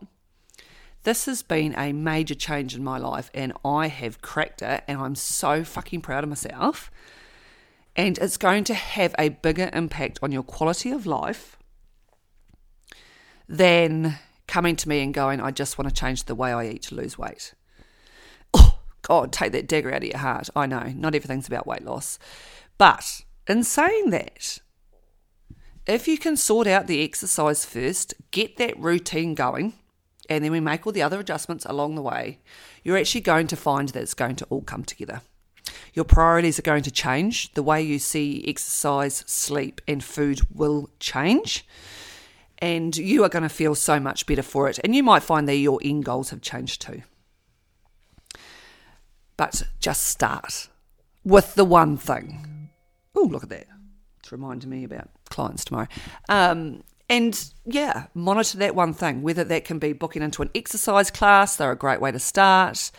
This 1.04 1.26
has 1.26 1.44
been 1.44 1.72
a 1.78 1.92
major 1.92 2.34
change 2.34 2.74
in 2.74 2.82
my 2.82 2.98
life 2.98 3.30
and 3.32 3.52
I 3.64 3.86
have 3.86 4.20
cracked 4.20 4.60
it 4.60 4.82
and 4.88 4.98
I'm 4.98 5.14
so 5.14 5.62
fucking 5.62 6.00
proud 6.00 6.24
of 6.24 6.28
myself 6.28 6.90
and 7.96 8.18
it's 8.18 8.36
going 8.36 8.64
to 8.64 8.74
have 8.74 9.14
a 9.18 9.30
bigger 9.30 9.70
impact 9.72 10.18
on 10.22 10.30
your 10.30 10.42
quality 10.42 10.90
of 10.90 11.06
life 11.06 11.56
than 13.48 14.18
coming 14.46 14.76
to 14.76 14.88
me 14.88 15.00
and 15.00 15.14
going, 15.14 15.40
I 15.40 15.50
just 15.50 15.78
want 15.78 15.88
to 15.88 15.94
change 15.94 16.24
the 16.24 16.34
way 16.34 16.52
I 16.52 16.66
eat 16.66 16.82
to 16.82 16.94
lose 16.94 17.16
weight. 17.16 17.54
Oh, 18.54 18.78
God, 19.02 19.32
take 19.32 19.52
that 19.52 19.66
dagger 19.66 19.90
out 19.90 20.02
of 20.02 20.08
your 20.08 20.18
heart. 20.18 20.50
I 20.54 20.66
know, 20.66 20.92
not 20.94 21.14
everything's 21.14 21.48
about 21.48 21.66
weight 21.66 21.84
loss. 21.84 22.18
But 22.78 23.22
in 23.48 23.64
saying 23.64 24.10
that, 24.10 24.58
if 25.86 26.06
you 26.06 26.18
can 26.18 26.36
sort 26.36 26.66
out 26.66 26.88
the 26.88 27.02
exercise 27.02 27.64
first, 27.64 28.14
get 28.30 28.56
that 28.58 28.78
routine 28.78 29.34
going, 29.34 29.72
and 30.28 30.44
then 30.44 30.52
we 30.52 30.60
make 30.60 30.86
all 30.86 30.92
the 30.92 31.02
other 31.02 31.20
adjustments 31.20 31.64
along 31.64 31.94
the 31.94 32.02
way, 32.02 32.40
you're 32.82 32.98
actually 32.98 33.20
going 33.20 33.46
to 33.46 33.56
find 33.56 33.88
that 33.90 34.02
it's 34.02 34.14
going 34.14 34.36
to 34.36 34.46
all 34.46 34.62
come 34.62 34.84
together. 34.84 35.22
Your 35.94 36.04
priorities 36.04 36.58
are 36.58 36.62
going 36.62 36.82
to 36.82 36.90
change. 36.90 37.52
The 37.52 37.62
way 37.62 37.82
you 37.82 37.98
see 37.98 38.44
exercise, 38.46 39.24
sleep, 39.26 39.80
and 39.88 40.02
food 40.02 40.40
will 40.54 40.90
change. 41.00 41.66
And 42.58 42.96
you 42.96 43.24
are 43.24 43.28
going 43.28 43.42
to 43.42 43.48
feel 43.48 43.74
so 43.74 44.00
much 44.00 44.26
better 44.26 44.42
for 44.42 44.68
it. 44.68 44.78
And 44.82 44.94
you 44.94 45.02
might 45.02 45.22
find 45.22 45.48
that 45.48 45.56
your 45.56 45.78
end 45.82 46.04
goals 46.04 46.30
have 46.30 46.40
changed 46.40 46.82
too. 46.82 47.02
But 49.36 49.62
just 49.80 50.06
start 50.06 50.68
with 51.24 51.54
the 51.54 51.64
one 51.64 51.96
thing. 51.96 52.70
Oh, 53.14 53.24
look 53.24 53.42
at 53.42 53.50
that. 53.50 53.66
It's 54.20 54.32
reminding 54.32 54.70
me 54.70 54.84
about 54.84 55.10
clients 55.28 55.64
tomorrow. 55.64 55.88
Um, 56.28 56.82
and 57.08 57.52
yeah, 57.64 58.06
monitor 58.14 58.58
that 58.58 58.74
one 58.74 58.92
thing, 58.92 59.22
whether 59.22 59.44
that 59.44 59.64
can 59.64 59.78
be 59.78 59.92
booking 59.92 60.22
into 60.22 60.42
an 60.42 60.50
exercise 60.54 61.10
class, 61.10 61.56
they're 61.56 61.70
a 61.70 61.76
great 61.76 62.00
way 62.00 62.10
to 62.10 62.18
start 62.18 62.90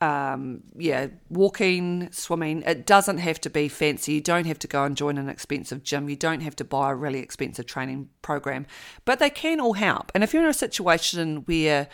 um, 0.00 0.62
yeah, 0.76 1.08
walking, 1.30 2.08
swimming. 2.12 2.62
It 2.62 2.86
doesn't 2.86 3.18
have 3.18 3.40
to 3.42 3.50
be 3.50 3.68
fancy. 3.68 4.14
You 4.14 4.20
don't 4.20 4.46
have 4.46 4.58
to 4.60 4.66
go 4.66 4.84
and 4.84 4.96
join 4.96 5.18
an 5.18 5.28
expensive 5.28 5.82
gym. 5.82 6.08
You 6.08 6.16
don't 6.16 6.40
have 6.40 6.56
to 6.56 6.64
buy 6.64 6.90
a 6.90 6.94
really 6.94 7.20
expensive 7.20 7.66
training 7.66 8.10
program, 8.22 8.66
but 9.04 9.18
they 9.18 9.30
can 9.30 9.60
all 9.60 9.74
help. 9.74 10.12
And 10.14 10.22
if 10.22 10.32
you're 10.34 10.42
in 10.42 10.48
a 10.48 10.54
situation 10.54 11.38
where 11.46 11.88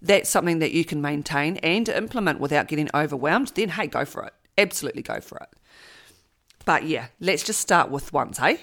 that's 0.00 0.30
something 0.30 0.60
that 0.60 0.72
you 0.72 0.84
can 0.84 1.02
maintain 1.02 1.56
and 1.58 1.88
implement 1.88 2.40
without 2.40 2.68
getting 2.68 2.88
overwhelmed, 2.94 3.52
then 3.54 3.70
hey, 3.70 3.86
go 3.86 4.04
for 4.04 4.22
it. 4.22 4.32
Absolutely 4.56 5.02
go 5.02 5.20
for 5.20 5.38
it. 5.38 5.48
But 6.64 6.84
yeah, 6.84 7.06
let's 7.20 7.42
just 7.42 7.60
start 7.60 7.90
with 7.90 8.12
once, 8.12 8.38
hey? 8.38 8.60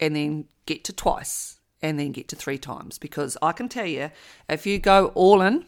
And 0.00 0.16
then 0.16 0.46
get 0.66 0.84
to 0.84 0.92
twice 0.92 1.58
and 1.82 1.98
then 1.98 2.12
get 2.12 2.28
to 2.28 2.36
three 2.36 2.58
times 2.58 2.98
because 2.98 3.36
I 3.42 3.52
can 3.52 3.68
tell 3.68 3.86
you 3.86 4.10
if 4.48 4.66
you 4.66 4.78
go 4.78 5.06
all 5.08 5.42
in 5.42 5.66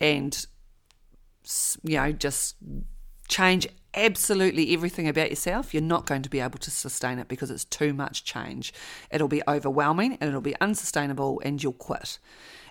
and 0.00 0.46
you 1.82 1.96
know 1.96 2.12
just 2.12 2.56
change 3.28 3.66
absolutely 3.94 4.72
everything 4.72 5.08
about 5.08 5.30
yourself, 5.30 5.74
you're 5.74 5.82
not 5.82 6.06
going 6.06 6.22
to 6.22 6.30
be 6.30 6.40
able 6.40 6.58
to 6.58 6.70
sustain 6.70 7.18
it 7.18 7.28
because 7.28 7.50
it's 7.50 7.64
too 7.64 7.92
much 7.92 8.24
change. 8.24 8.72
It'll 9.10 9.28
be 9.28 9.42
overwhelming 9.48 10.16
and 10.20 10.28
it'll 10.28 10.40
be 10.40 10.60
unsustainable 10.60 11.40
and 11.44 11.62
you'll 11.62 11.72
quit. 11.72 12.18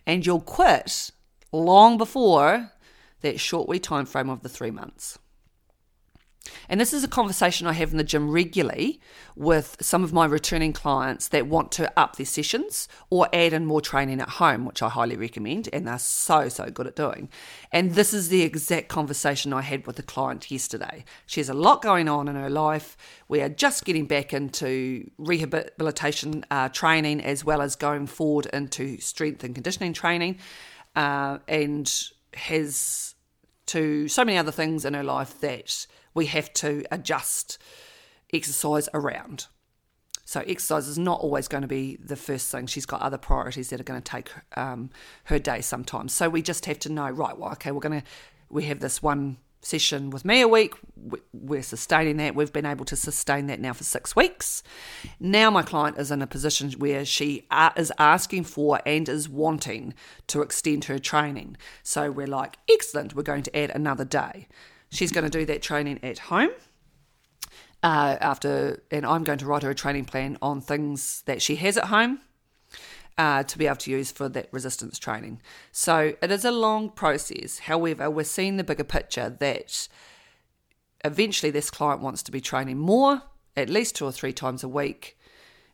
And 0.05 0.25
you'll 0.25 0.41
quit 0.41 1.11
long 1.51 1.97
before 1.97 2.71
that 3.21 3.39
short 3.39 3.67
wee 3.67 3.79
time 3.79 4.05
frame 4.05 4.29
of 4.29 4.43
the 4.43 4.49
3 4.49 4.71
months. 4.71 5.19
And 6.67 6.79
this 6.79 6.93
is 6.93 7.03
a 7.03 7.07
conversation 7.07 7.67
I 7.67 7.73
have 7.73 7.91
in 7.91 7.97
the 7.97 8.03
gym 8.03 8.29
regularly 8.29 9.01
with 9.35 9.75
some 9.81 10.03
of 10.03 10.13
my 10.13 10.25
returning 10.25 10.73
clients 10.73 11.27
that 11.29 11.47
want 11.47 11.71
to 11.73 11.91
up 11.99 12.15
their 12.15 12.25
sessions 12.25 12.87
or 13.09 13.27
add 13.33 13.53
in 13.53 13.65
more 13.65 13.81
training 13.81 14.21
at 14.21 14.29
home, 14.29 14.65
which 14.65 14.81
I 14.81 14.89
highly 14.89 15.17
recommend, 15.17 15.69
and 15.73 15.87
they're 15.87 15.99
so, 15.99 16.49
so 16.49 16.69
good 16.69 16.87
at 16.87 16.95
doing. 16.95 17.29
And 17.71 17.93
this 17.93 18.13
is 18.13 18.29
the 18.29 18.41
exact 18.43 18.87
conversation 18.87 19.53
I 19.53 19.61
had 19.61 19.85
with 19.85 19.99
a 19.99 20.03
client 20.03 20.49
yesterday. 20.49 21.03
She 21.25 21.39
has 21.39 21.49
a 21.49 21.53
lot 21.53 21.81
going 21.81 22.07
on 22.07 22.27
in 22.27 22.35
her 22.35 22.49
life. 22.49 22.97
We 23.27 23.41
are 23.41 23.49
just 23.49 23.85
getting 23.85 24.05
back 24.05 24.33
into 24.33 25.09
rehabilitation 25.17 26.45
uh, 26.49 26.69
training 26.69 27.21
as 27.21 27.43
well 27.43 27.61
as 27.61 27.75
going 27.75 28.07
forward 28.07 28.47
into 28.47 28.99
strength 28.99 29.43
and 29.43 29.53
conditioning 29.53 29.93
training, 29.93 30.39
uh, 30.95 31.39
and 31.47 31.91
has 32.33 33.15
to 33.67 34.07
so 34.07 34.25
many 34.25 34.37
other 34.37 34.51
things 34.51 34.83
in 34.83 34.93
her 34.93 35.03
life 35.03 35.39
that 35.41 35.85
we 36.13 36.27
have 36.27 36.53
to 36.53 36.83
adjust 36.91 37.57
exercise 38.33 38.89
around. 38.93 39.47
So 40.25 40.41
exercise 40.41 40.87
is 40.87 40.99
not 40.99 41.21
always 41.21 41.47
going 41.47 41.63
to 41.63 41.67
be 41.67 41.95
the 41.95 42.15
first 42.15 42.51
thing. 42.51 42.67
She's 42.67 42.85
got 42.85 43.01
other 43.01 43.17
priorities 43.17 43.69
that 43.69 43.79
are 43.79 43.83
going 43.83 43.99
to 43.99 44.11
take 44.11 44.29
um, 44.55 44.91
her 45.23 45.39
day 45.39 45.61
sometimes. 45.61 46.13
So 46.13 46.29
we 46.29 46.43
just 46.43 46.67
have 46.67 46.77
to 46.79 46.89
know, 46.89 47.09
right? 47.09 47.35
Well, 47.35 47.51
okay, 47.53 47.71
we're 47.71 47.79
going 47.79 48.01
to 48.01 48.07
we 48.49 48.65
have 48.65 48.79
this 48.79 49.01
one 49.01 49.37
session 49.61 50.09
with 50.09 50.25
me 50.25 50.41
a 50.41 50.47
week. 50.47 50.73
We're 51.33 51.63
sustaining 51.63 52.17
that. 52.17 52.35
We've 52.35 52.53
been 52.53 52.65
able 52.65 52.85
to 52.85 52.95
sustain 52.95 53.47
that 53.47 53.59
now 53.59 53.73
for 53.73 53.83
six 53.83 54.15
weeks. 54.15 54.63
Now 55.19 55.49
my 55.49 55.63
client 55.63 55.97
is 55.97 56.11
in 56.11 56.21
a 56.21 56.27
position 56.27 56.71
where 56.73 57.05
she 57.05 57.47
is 57.75 57.91
asking 57.97 58.45
for 58.45 58.79
and 58.85 59.09
is 59.09 59.27
wanting 59.27 59.93
to 60.27 60.41
extend 60.41 60.85
her 60.85 60.99
training. 60.99 61.57
So 61.83 62.11
we're 62.11 62.27
like, 62.27 62.57
excellent. 62.69 63.15
We're 63.15 63.23
going 63.23 63.43
to 63.43 63.57
add 63.57 63.71
another 63.71 64.05
day. 64.05 64.47
She's 64.89 65.11
going 65.11 65.29
to 65.29 65.29
do 65.29 65.45
that 65.45 65.61
training 65.61 65.99
at 66.03 66.19
home. 66.19 66.49
Uh, 67.81 68.17
after, 68.19 68.83
and 68.91 69.05
I'm 69.05 69.23
going 69.23 69.39
to 69.39 69.45
write 69.45 69.63
her 69.63 69.69
a 69.69 69.75
training 69.75 70.03
plan 70.03 70.37
on 70.41 70.59
things 70.59 71.21
that 71.27 71.41
she 71.41 71.55
has 71.55 71.77
at 71.77 71.85
home 71.85 72.19
uh, 73.17 73.43
to 73.43 73.57
be 73.57 73.67
able 73.67 73.77
to 73.77 73.91
use 73.91 74.11
for 74.11 74.27
that 74.27 74.49
resistance 74.51 74.99
training. 74.99 75.41
So 75.71 76.13
it 76.21 76.29
is 76.29 76.43
a 76.43 76.51
long 76.51 76.89
process. 76.89 77.59
However, 77.59 78.09
we're 78.09 78.23
seeing 78.23 78.57
the 78.57 78.65
bigger 78.65 78.83
picture 78.83 79.29
that 79.29 79.87
eventually 81.05 81.51
this 81.51 81.69
client 81.69 82.01
wants 82.01 82.21
to 82.23 82.31
be 82.31 82.41
training 82.41 82.77
more, 82.77 83.21
at 83.55 83.69
least 83.69 83.95
two 83.95 84.05
or 84.05 84.11
three 84.11 84.33
times 84.33 84.63
a 84.63 84.69
week. 84.69 85.17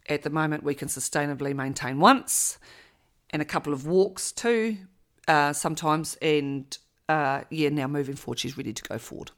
At 0.08 0.22
the 0.22 0.30
moment, 0.30 0.64
we 0.64 0.76
can 0.76 0.88
sustainably 0.88 1.56
maintain 1.56 2.00
once 2.00 2.60
and 3.30 3.42
a 3.42 3.46
couple 3.46 3.74
of 3.74 3.86
walks 3.86 4.32
too, 4.32 4.78
uh, 5.28 5.54
sometimes, 5.54 6.16
and 6.22 6.78
uh, 7.08 7.42
yeah, 7.50 7.70
now 7.70 7.88
moving 7.88 8.16
forward, 8.16 8.40
she's 8.40 8.58
ready 8.58 8.74
to 8.74 8.84
go 8.84 8.98
forward. 8.98 9.32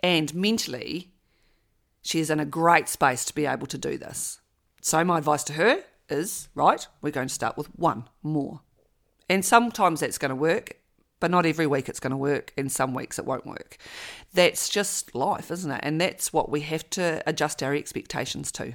And 0.00 0.34
mentally, 0.34 1.12
she 2.02 2.20
is 2.20 2.30
in 2.30 2.40
a 2.40 2.44
great 2.44 2.88
space 2.88 3.24
to 3.26 3.34
be 3.34 3.46
able 3.46 3.66
to 3.66 3.78
do 3.78 3.98
this. 3.98 4.40
So, 4.80 5.02
my 5.04 5.18
advice 5.18 5.44
to 5.44 5.54
her 5.54 5.82
is 6.08 6.48
right, 6.54 6.86
we're 7.02 7.10
going 7.10 7.28
to 7.28 7.34
start 7.34 7.56
with 7.56 7.66
one 7.78 8.08
more. 8.22 8.60
And 9.28 9.44
sometimes 9.44 10.00
that's 10.00 10.18
going 10.18 10.30
to 10.30 10.36
work, 10.36 10.78
but 11.20 11.30
not 11.30 11.44
every 11.44 11.66
week 11.66 11.88
it's 11.88 12.00
going 12.00 12.12
to 12.12 12.16
work, 12.16 12.52
and 12.56 12.70
some 12.72 12.94
weeks 12.94 13.18
it 13.18 13.26
won't 13.26 13.46
work. 13.46 13.76
That's 14.32 14.68
just 14.68 15.14
life, 15.14 15.50
isn't 15.50 15.70
it? 15.70 15.80
And 15.82 16.00
that's 16.00 16.32
what 16.32 16.50
we 16.50 16.60
have 16.62 16.88
to 16.90 17.22
adjust 17.26 17.62
our 17.62 17.74
expectations 17.74 18.50
to. 18.52 18.74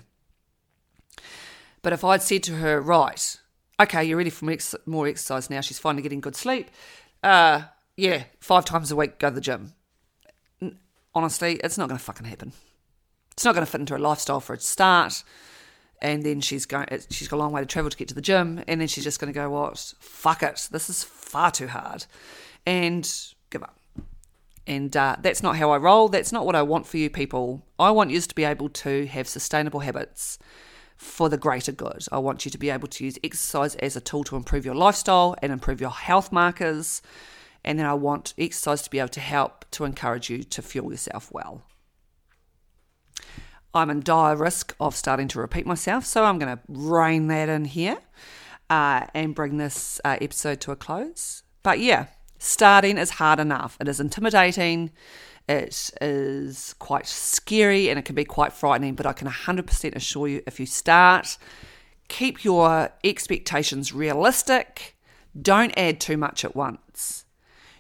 But 1.82 1.94
if 1.94 2.04
I'd 2.04 2.22
said 2.22 2.44
to 2.44 2.56
her, 2.56 2.80
right, 2.80 3.38
okay, 3.80 4.04
you're 4.04 4.18
ready 4.18 4.30
for 4.30 4.56
more 4.86 5.08
exercise 5.08 5.50
now, 5.50 5.62
she's 5.62 5.80
finally 5.80 6.04
getting 6.04 6.22
good 6.22 6.36
sleep, 6.36 6.70
uh, 7.24 7.64
yeah, 7.96 8.24
five 8.40 8.66
times 8.66 8.92
a 8.92 8.96
week, 8.96 9.20
go 9.20 9.30
to 9.30 9.36
the 9.36 9.42
gym. 9.42 9.74
Honestly, 11.16 11.60
it's 11.64 11.78
not 11.78 11.90
going 11.90 11.98
to 11.98 12.04
fucking 12.04 12.26
happen. 12.26 12.54
It's 13.34 13.46
not 13.46 13.54
going 13.54 13.66
to 13.66 13.72
fit 13.72 13.82
into 13.82 13.94
her 13.94 14.00
lifestyle 14.00 14.40
for 14.40 14.54
a 14.54 14.60
start. 14.60 15.24
And 16.02 16.24
then 16.24 16.42
she's 16.42 16.66
going. 16.66 16.88
She's 17.10 17.28
got 17.28 17.38
a 17.38 17.40
long 17.40 17.54
way 17.54 17.62
to 17.62 17.68
travel 17.68 17.90
to 17.90 17.96
get 17.96 18.10
to 18.10 18.14
the 18.14 18.22
gym, 18.22 18.62
and 18.68 18.82
then 18.82 18.90
she's 18.90 19.06
just 19.06 19.22
going 19.22 19.32
to 19.32 19.40
go, 19.40 19.50
"What? 19.50 19.94
Fuck 20.00 20.44
it! 20.44 20.68
This 20.70 20.90
is 20.90 21.02
far 21.02 21.50
too 21.50 21.68
hard," 21.68 22.06
and 22.66 23.10
give 23.52 23.64
up. 23.64 23.80
And 24.68 24.96
uh, 24.98 25.16
that's 25.22 25.42
not 25.42 25.56
how 25.56 25.72
I 25.72 25.78
roll. 25.78 26.10
That's 26.10 26.34
not 26.34 26.46
what 26.46 26.56
I 26.56 26.62
want 26.62 26.88
for 26.88 26.98
you 26.98 27.10
people. 27.10 27.66
I 27.80 27.92
want 27.92 28.10
you 28.10 28.20
to 28.20 28.36
be 28.36 28.44
able 28.44 28.68
to 28.70 29.06
have 29.06 29.30
sustainable 29.30 29.80
habits 29.80 30.40
for 30.98 31.30
the 31.30 31.38
greater 31.38 31.72
good. 31.72 32.06
I 32.12 32.20
want 32.20 32.44
you 32.44 32.52
to 32.52 32.58
be 32.58 32.70
able 32.70 32.88
to 32.90 33.06
use 33.06 33.18
exercise 33.24 33.76
as 33.76 33.96
a 33.96 34.02
tool 34.02 34.26
to 34.26 34.36
improve 34.36 34.66
your 34.66 34.76
lifestyle 34.76 35.36
and 35.42 35.54
improve 35.54 35.80
your 35.80 35.92
health 35.92 36.34
markers. 36.34 37.02
And 37.66 37.80
then 37.80 37.86
I 37.86 37.94
want 37.94 38.34
exercise 38.38 38.82
to 38.84 38.90
be 38.90 39.00
able 39.00 39.10
to 39.10 39.20
help 39.20 39.66
to 39.72 39.86
encourage 39.86 40.30
you 40.30 40.44
to 40.44 40.62
fuel 40.62 40.92
yourself 40.92 41.32
well. 41.32 41.64
I'm 43.74 43.90
in 43.90 44.02
dire 44.02 44.36
risk 44.36 44.76
of 44.80 44.96
starting 44.96 45.28
to 45.30 45.40
repeat 45.40 45.66
myself, 45.66 46.06
so 46.06 46.26
I'm 46.26 46.38
going 46.38 46.58
to 46.58 46.64
rein 46.68 47.28
that 47.28 47.50
in 47.50 47.66
here 47.66 47.98
uh, 48.70 49.08
and 49.14 49.34
bring 49.34 49.58
this 49.58 50.00
uh, 50.06 50.18
episode 50.22 50.62
to 50.62 50.72
a 50.72 50.76
close. 50.76 51.44
But 51.64 51.80
yeah, 51.80 52.08
starting 52.38 52.98
is 52.98 53.12
hard 53.12 53.40
enough. 53.40 53.78
It 53.80 53.88
is 53.88 54.00
intimidating, 54.00 54.92
it 55.50 55.90
is 56.02 56.76
quite 56.78 57.08
scary, 57.08 57.90
and 57.90 57.98
it 57.98 58.06
can 58.06 58.16
be 58.16 58.26
quite 58.26 58.54
frightening. 58.54 58.94
But 58.94 59.08
I 59.08 59.14
can 59.14 59.28
100% 59.28 59.96
assure 59.96 60.28
you 60.28 60.44
if 60.46 60.60
you 60.60 60.68
start, 60.68 61.38
keep 62.10 62.44
your 62.44 62.92
expectations 63.04 63.92
realistic, 63.92 64.96
don't 65.40 65.74
add 65.76 66.00
too 66.00 66.18
much 66.18 66.46
at 66.46 66.56
once 66.56 67.23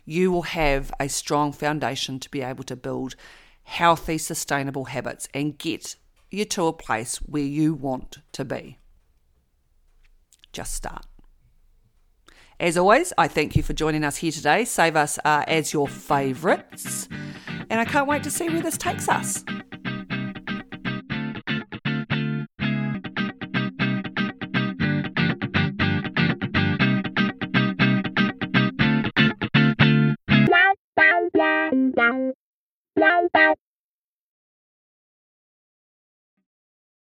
you 0.05 0.31
will 0.31 0.43
have 0.43 0.91
a 0.99 1.07
strong 1.07 1.51
foundation 1.51 2.19
to 2.19 2.29
be 2.29 2.41
able 2.41 2.63
to 2.65 2.75
build 2.75 3.15
healthy, 3.63 4.17
sustainable 4.17 4.85
habits 4.85 5.27
and 5.33 5.57
get 5.57 5.95
you 6.29 6.45
to 6.45 6.67
a 6.67 6.73
place 6.73 7.17
where 7.17 7.43
you 7.43 7.73
want 7.73 8.17
to 8.33 8.43
be. 8.43 8.79
Just 10.51 10.73
start. 10.73 11.05
As 12.59 12.77
always, 12.77 13.11
I 13.17 13.27
thank 13.27 13.55
you 13.55 13.63
for 13.63 13.73
joining 13.73 14.03
us 14.03 14.17
here 14.17 14.31
today. 14.31 14.65
Save 14.65 14.95
us 14.95 15.17
uh, 15.25 15.43
as 15.47 15.73
your 15.73 15.87
favourites. 15.87 17.07
And 17.69 17.79
I 17.79 17.85
can't 17.85 18.07
wait 18.07 18.23
to 18.23 18.31
see 18.31 18.49
where 18.49 18.61
this 18.61 18.77
takes 18.77 19.09
us. 19.09 19.43
Blah 33.34 33.62